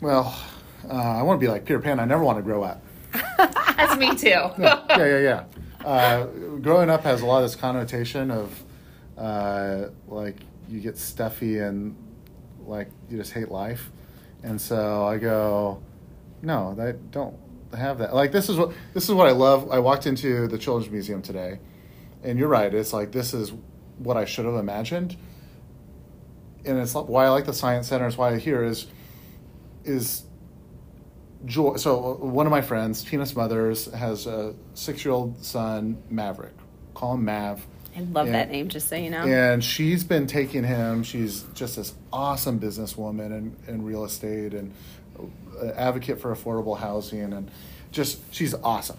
[0.00, 0.34] Well,
[0.88, 2.00] uh, I want to be like Peter Pan.
[2.00, 2.82] I never want to grow up.
[3.12, 4.28] That's me too.
[4.58, 5.44] yeah, yeah, yeah.
[5.84, 6.26] Uh,
[6.60, 8.62] growing up has a lot of this connotation of
[9.16, 10.36] uh, like
[10.68, 11.96] you get stuffy and
[12.66, 13.90] like you just hate life,
[14.42, 15.82] and so I go,
[16.42, 17.36] no, I don't
[17.76, 18.14] have that.
[18.14, 19.70] Like this is what this is what I love.
[19.70, 21.58] I walked into the Children's Museum today,
[22.22, 22.72] and you're right.
[22.72, 23.52] It's like this is
[23.98, 25.16] what I should have imagined,
[26.64, 28.06] and it's why I like the Science Center.
[28.06, 28.86] It's why I here is
[29.84, 30.24] is
[31.46, 31.76] joy.
[31.76, 36.54] So uh, one of my friends, Tina Smothers, has a six-year-old son, Maverick.
[36.94, 37.66] Call him Mav.
[37.96, 39.22] I love And- that name, just so you know.
[39.24, 41.02] And she's been taking him.
[41.02, 44.72] She's just this awesome businesswoman in, in real estate and
[45.18, 47.50] uh, advocate for affordable housing and
[47.90, 48.98] just she's awesome.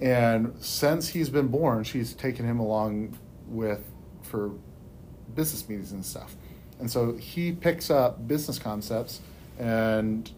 [0.00, 3.16] And since he's been born, she's taken him along
[3.46, 3.80] with
[4.22, 4.50] for
[5.34, 6.34] business meetings and stuff.
[6.80, 9.20] And so he picks up business concepts
[9.58, 10.28] and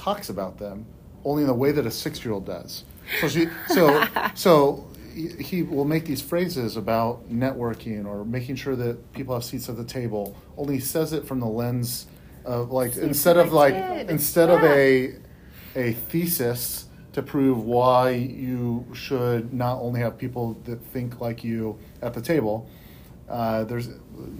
[0.00, 0.86] talks about them
[1.24, 2.84] only in the way that a six-year-old does.
[3.20, 9.12] So she, so so he will make these phrases about networking or making sure that
[9.12, 10.36] people have seats at the table.
[10.56, 12.06] Only he says it from the lens
[12.44, 13.74] of like instead of like
[14.08, 15.14] instead of a
[15.76, 21.78] a thesis to prove why you should not only have people that think like you
[22.02, 22.68] at the table.
[23.28, 23.88] Uh, there's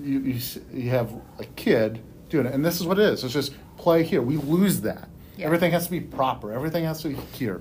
[0.02, 0.40] you, you
[0.72, 3.24] you have a kid doing it, and this is what it is.
[3.24, 4.22] It's just play here.
[4.22, 5.08] We lose that.
[5.40, 5.46] Yeah.
[5.46, 6.52] Everything has to be proper.
[6.52, 7.60] Everything has to be here,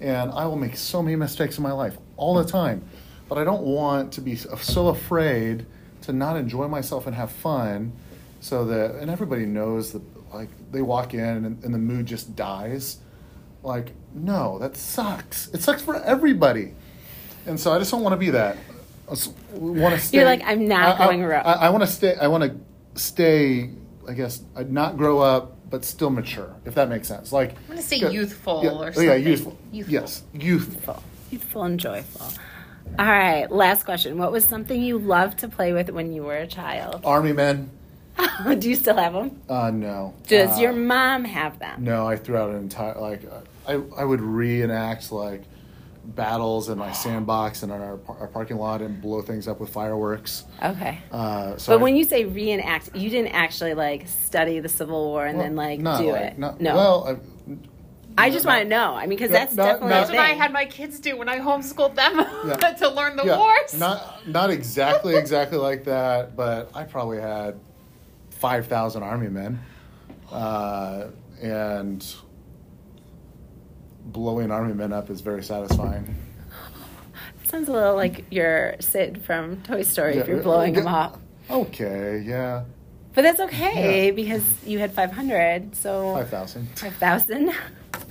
[0.00, 2.82] and I will make so many mistakes in my life all the time,
[3.28, 5.66] but I don't want to be so afraid
[6.02, 7.92] to not enjoy myself and have fun,
[8.40, 10.02] so that and everybody knows that
[10.34, 12.98] like they walk in and, and the mood just dies.
[13.62, 15.48] Like no, that sucks.
[15.48, 16.72] It sucks for everybody,
[17.46, 18.56] and so I just don't want to be that.
[19.08, 19.14] I
[19.52, 20.18] want to stay.
[20.18, 21.42] You're like, I'm not I- I- going rogue.
[21.44, 22.14] I, I want to stay.
[22.14, 23.70] I want to stay.
[24.08, 26.54] I guess uh, not grow up, but still mature.
[26.64, 27.32] If that makes sense.
[27.32, 29.26] Like I'm gonna say youthful yeah, or Yeah, something.
[29.26, 29.58] youthful.
[29.72, 29.92] Youthful.
[29.92, 30.74] Yes, youthful.
[30.74, 31.02] Youthful.
[31.30, 32.26] Youthful and joyful.
[32.98, 34.18] All right, last question.
[34.18, 37.02] What was something you loved to play with when you were a child?
[37.04, 37.70] Army men.
[38.58, 39.40] Do you still have them?
[39.48, 40.12] Uh, no.
[40.26, 41.84] Does Uh, your mom have them?
[41.84, 43.40] No, I threw out an entire like uh,
[43.70, 45.42] I I would reenact like
[46.14, 49.70] battles in my sandbox and in our, our parking lot and blow things up with
[49.70, 50.44] fireworks.
[50.62, 50.98] Okay.
[51.12, 55.04] Uh, so But I- when you say reenact, you didn't actually like study the Civil
[55.04, 56.38] War and well, then like not do like- it.
[56.38, 56.74] not- no.
[56.74, 57.08] Well,
[58.18, 58.94] I, I just want to know.
[58.94, 60.98] I mean, because No, that's not- definitely not- a That's what I had my kids
[61.00, 62.72] do when I homeschooled them Yeah.
[62.74, 63.78] to learn the yeah, wars.
[63.78, 67.58] Not not exactly exactly like that, but I probably had
[68.30, 69.60] five thousand army men,
[70.32, 71.06] uh,
[71.40, 72.04] and
[74.12, 76.14] blowing army men up is very satisfying.
[77.44, 81.20] Sounds a little like your Sid from Toy Story if you're blowing uh, them up.
[81.50, 82.62] Okay, yeah,
[83.12, 84.10] But that's okay Yeah.
[84.12, 86.68] because you had 500, so five thousand.
[86.78, 87.52] 5,000.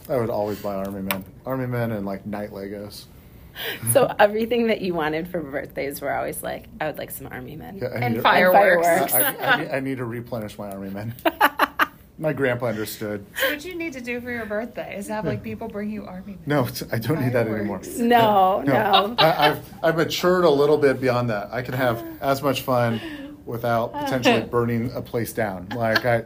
[0.10, 3.06] I would always buy army men, army men, and like night Legos.
[3.94, 7.56] so everything that you wanted for birthdays were always like, I would like some army
[7.56, 7.78] men.
[7.78, 8.86] Yeah, I and need to- fireworks.
[9.14, 9.14] fireworks.
[9.14, 11.14] I, I, I need, I need to replenish my army men.
[12.20, 13.26] my grandpa understood.
[13.36, 16.06] So what you need to do for your birthday is have like people bring you
[16.06, 16.34] army.
[16.34, 16.40] men.
[16.46, 17.80] No, I don't need that anymore.
[17.80, 17.98] Fireworks.
[17.98, 19.16] No, no.
[19.18, 21.52] I, I've I've matured a little bit beyond that.
[21.52, 25.70] I can have as much fun without potentially burning a place down.
[25.70, 26.26] Like I,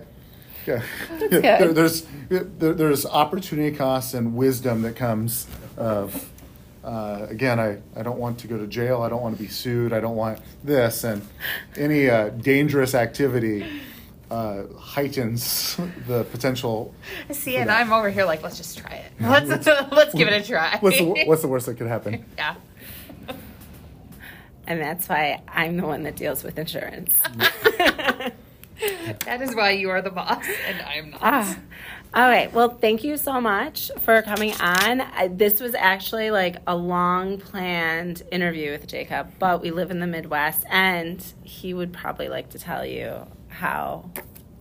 [0.65, 0.81] yeah,
[1.29, 6.29] there, there's there, there's opportunity costs and wisdom that comes of.
[6.83, 9.03] Uh, again, I, I don't want to go to jail.
[9.03, 9.93] I don't want to be sued.
[9.93, 11.25] I don't want this and
[11.77, 13.65] any uh, dangerous activity
[14.31, 16.93] uh, heightens the potential.
[17.31, 19.11] See, and I'm over here like, let's just try it.
[19.19, 20.77] Let's let's give it a try.
[20.79, 22.25] What's the, what's the worst that could happen?
[22.37, 22.55] yeah.
[24.65, 27.13] And that's why I'm the one that deals with insurance.
[29.25, 31.19] that is why you are the boss and I'm not.
[31.21, 31.57] Ah.
[32.15, 32.53] All right.
[32.53, 35.01] Well, thank you so much for coming on.
[35.01, 39.99] I, this was actually like a long planned interview with Jacob, but we live in
[39.99, 44.09] the Midwest and he would probably like to tell you how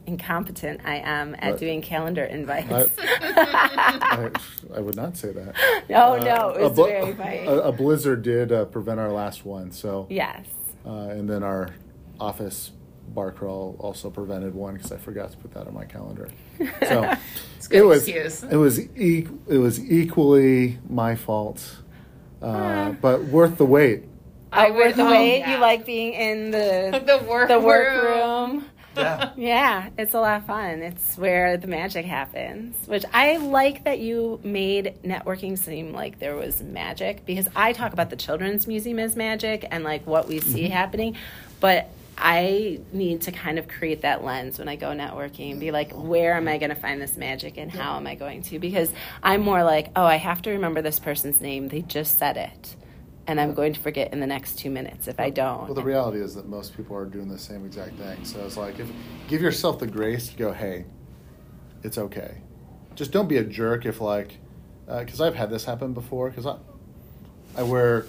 [0.07, 1.61] incompetent I am at What?
[1.61, 2.91] doing calendar invites.
[2.99, 4.31] I,
[4.75, 5.55] I would not say that.
[5.89, 7.39] no, Uh, no, it a was bl- very funny.
[7.47, 10.45] A, a blizzard did uh, prevent our last one, so yes.
[10.87, 11.71] uh, and then our
[12.21, 12.73] office
[13.09, 16.29] bar crawl also prevented one because I forgot to put that on my calendar.
[16.89, 17.19] So a
[17.69, 18.43] good it was excuse.
[18.45, 21.79] it was e- it was equally my fault,
[22.43, 22.97] uh, Ah.
[23.01, 24.05] but worth the wait.
[24.55, 25.39] I Oh, worth the oh, wait.
[25.41, 25.55] yeah.
[25.55, 28.03] You like being in the the work the work room.
[28.05, 28.65] workroom.
[28.97, 29.31] Yeah.
[29.43, 30.83] Yeah, it's a lot of fun.
[30.83, 36.37] It's where the magic happens, which I like that you made networking seem like there
[36.37, 40.41] was magic because I talk about the Children's Museum as magic and like what we
[40.41, 40.73] see mm-hmm.
[40.73, 41.17] happening,
[41.61, 45.93] but I need to kind of create that lens when I go networking be like,
[45.93, 48.59] where am I going to find this magic and how am I going to?
[48.59, 51.69] Because I'm more like, oh, I have to remember this person's name.
[51.69, 52.77] They just said it.
[53.27, 55.67] And I'm going to forget in the next two minutes if I don't.
[55.67, 58.25] Well, the reality is that most people are doing the same exact thing.
[58.25, 58.91] So it's like, if
[59.29, 60.87] give yourself the grace to go, hey,
[61.83, 62.39] it's okay.
[62.95, 64.39] Just don't be a jerk if like,
[64.89, 66.31] uh, because I've had this happen before.
[66.31, 66.57] Because I,
[67.57, 68.07] I wear,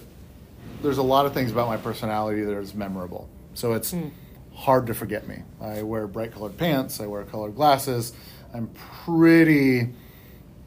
[0.82, 3.30] there's a lot of things about my personality that is memorable.
[3.53, 4.09] So it's hmm.
[4.55, 5.43] hard to forget me.
[5.61, 6.99] I wear bright colored pants.
[6.99, 8.14] I wear colored glasses.
[8.53, 8.68] I'm
[9.05, 9.89] pretty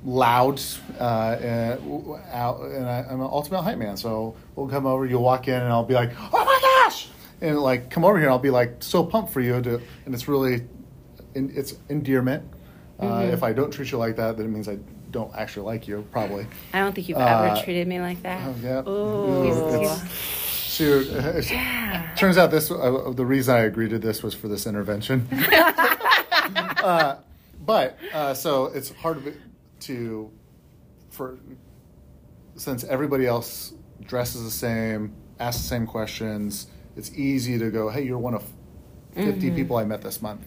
[0.07, 0.62] loud
[0.98, 1.80] uh, and,
[2.30, 3.96] out, and I, I'm an ultimate hype man.
[3.96, 7.09] So we'll come over, you'll walk in, and I'll be like, "Oh my gosh!"
[7.42, 9.61] And like, come over here, and I'll be like so pumped for you.
[9.61, 10.62] To, and it's really,
[11.34, 12.44] in, it's endearment.
[12.98, 14.78] Uh, if I don't treat you like that, then it means I
[15.11, 16.46] don't actually like you, probably.
[16.72, 18.40] I don't think you've Uh, ever treated me like that.
[18.42, 18.88] Oh, yeah.
[18.88, 19.98] Ooh.
[20.09, 21.09] Shoot,
[22.16, 25.26] turns out this uh, the reason I agreed to this was for this intervention.
[25.32, 27.16] uh,
[27.64, 29.32] but uh, so it's hard to,
[29.87, 30.30] to
[31.11, 31.39] for
[32.57, 33.72] since everybody else
[34.03, 36.68] dresses the same, asks the same questions.
[36.97, 38.43] It's easy to go, hey, you're one of
[39.14, 39.57] 50 mm-hmm.
[39.57, 40.41] people I met this month,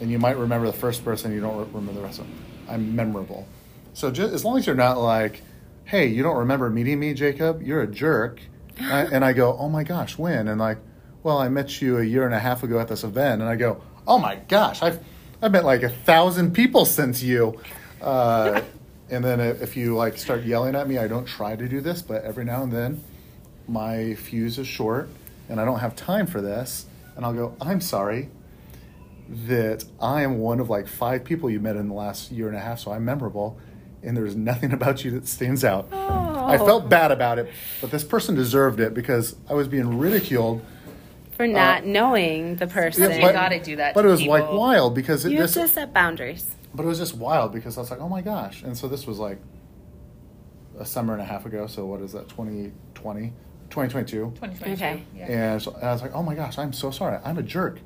[0.00, 2.44] and you might remember the first person, you don't remember the rest of them.
[2.68, 3.46] I'm memorable.
[3.92, 5.42] So just, as long as you're not like,
[5.84, 7.62] hey, you don't remember meeting me, Jacob?
[7.62, 8.40] You're a jerk.
[8.80, 10.48] I, and I go, oh my gosh, when?
[10.48, 10.78] And like,
[11.22, 13.40] well, I met you a year and a half ago at this event.
[13.40, 15.00] And I go, oh my gosh, I've
[15.42, 17.60] I've met like a thousand people since you.
[18.06, 18.62] Uh,
[19.10, 21.80] and then if if you like start yelling at me, I don't try to do
[21.80, 23.02] this, but every now and then,
[23.68, 25.08] my fuse is short,
[25.48, 26.86] and I don't have time for this.
[27.16, 28.28] And I'll go, I'm sorry
[29.46, 32.56] that I am one of like five people you met in the last year and
[32.56, 33.58] a half, so I'm memorable,
[34.04, 35.92] and there's nothing about you that stands out.
[35.92, 37.50] I felt bad about it,
[37.80, 40.64] but this person deserved it because I was being ridiculed.
[41.32, 43.10] for not knowing the person.
[43.10, 45.54] you gotta do that But to it was like wild because it, you have this,
[45.54, 46.46] to set boundaries.
[46.76, 48.62] But it was just wild because I was like, oh my gosh.
[48.62, 49.38] And so this was like
[50.78, 51.66] a summer and a half ago.
[51.66, 53.32] So what is that, 2020,
[53.70, 54.32] 2022?
[54.34, 54.72] 2022.
[54.72, 55.02] Okay.
[55.14, 55.52] Yeah.
[55.52, 57.18] And, so, and I was like, oh my gosh, I'm so sorry.
[57.24, 57.80] I'm a jerk.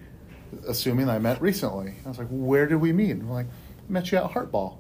[0.67, 1.95] Assuming I met recently.
[2.05, 3.13] I was like, where did we meet?
[3.13, 4.79] And I'm like, I met you at Heartball,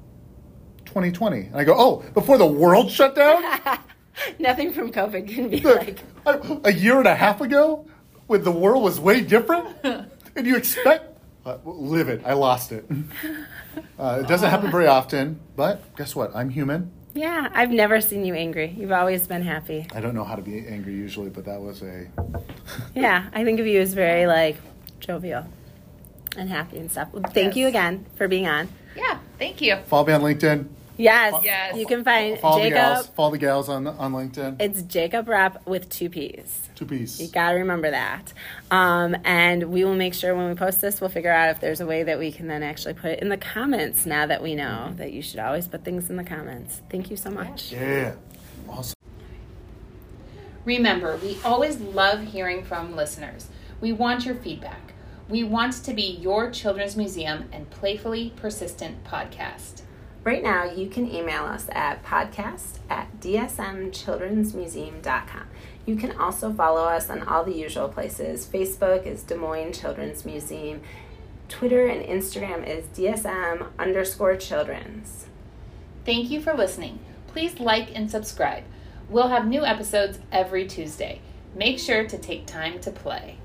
[0.87, 1.39] 2020.
[1.43, 3.45] And I go, oh, before the world shut down?
[4.41, 6.01] Nothing from COVID can be like.
[6.65, 7.87] a year and a half ago?
[8.27, 9.69] When the world was way different?
[10.37, 11.10] And you expect.
[11.47, 12.21] Uh, live it.
[12.25, 12.85] I lost it.
[13.99, 16.35] Uh, it doesn't happen very often, but guess what?
[16.35, 16.91] I'm human.
[17.15, 18.75] Yeah, I've never seen you angry.
[18.77, 19.87] You've always been happy.
[19.95, 22.09] I don't know how to be angry usually, but that was a.
[22.95, 24.57] Yeah, I think of you as very like
[24.99, 25.45] jovial
[26.37, 27.09] and happy and stuff.
[27.13, 27.57] Well, thank Yes.
[27.57, 28.69] you again for being on.
[28.97, 29.77] Yeah, thank you.
[29.87, 30.67] Follow me on LinkedIn.
[31.01, 31.77] Yes, Yes.
[31.77, 32.99] you can find Follow the gals.
[33.03, 33.15] Jacob.
[33.15, 34.61] Follow the gals on on LinkedIn.
[34.61, 36.69] It's Jacob Repp with two P's.
[36.75, 37.21] Two piece.
[37.21, 38.33] You got to remember that.
[38.71, 41.81] Um, and we will make sure when we post this, we'll figure out if there's
[41.81, 44.55] a way that we can then actually put it in the comments now that we
[44.55, 46.81] know that you should always put things in the comments.
[46.91, 47.73] Thank you so much.
[47.73, 48.15] Yeah.
[48.69, 48.95] Awesome.
[50.65, 53.49] Remember, we always love hearing from listeners.
[53.81, 54.93] We want your feedback.
[55.29, 59.83] We want to be your children's museum and playfully persistent podcast.
[60.23, 65.47] Right now, you can email us at podcast at dsmchildrensmuseum.com.
[65.87, 68.47] You can also follow us on all the usual places.
[68.47, 70.83] Facebook is Des Moines Children's Museum.
[71.49, 75.25] Twitter and Instagram is DSM underscore children's.
[76.05, 76.99] Thank you for listening.
[77.27, 78.65] Please like and subscribe.
[79.09, 81.23] We'll have new episodes every Tuesday.
[81.55, 83.39] Make sure to take time to play.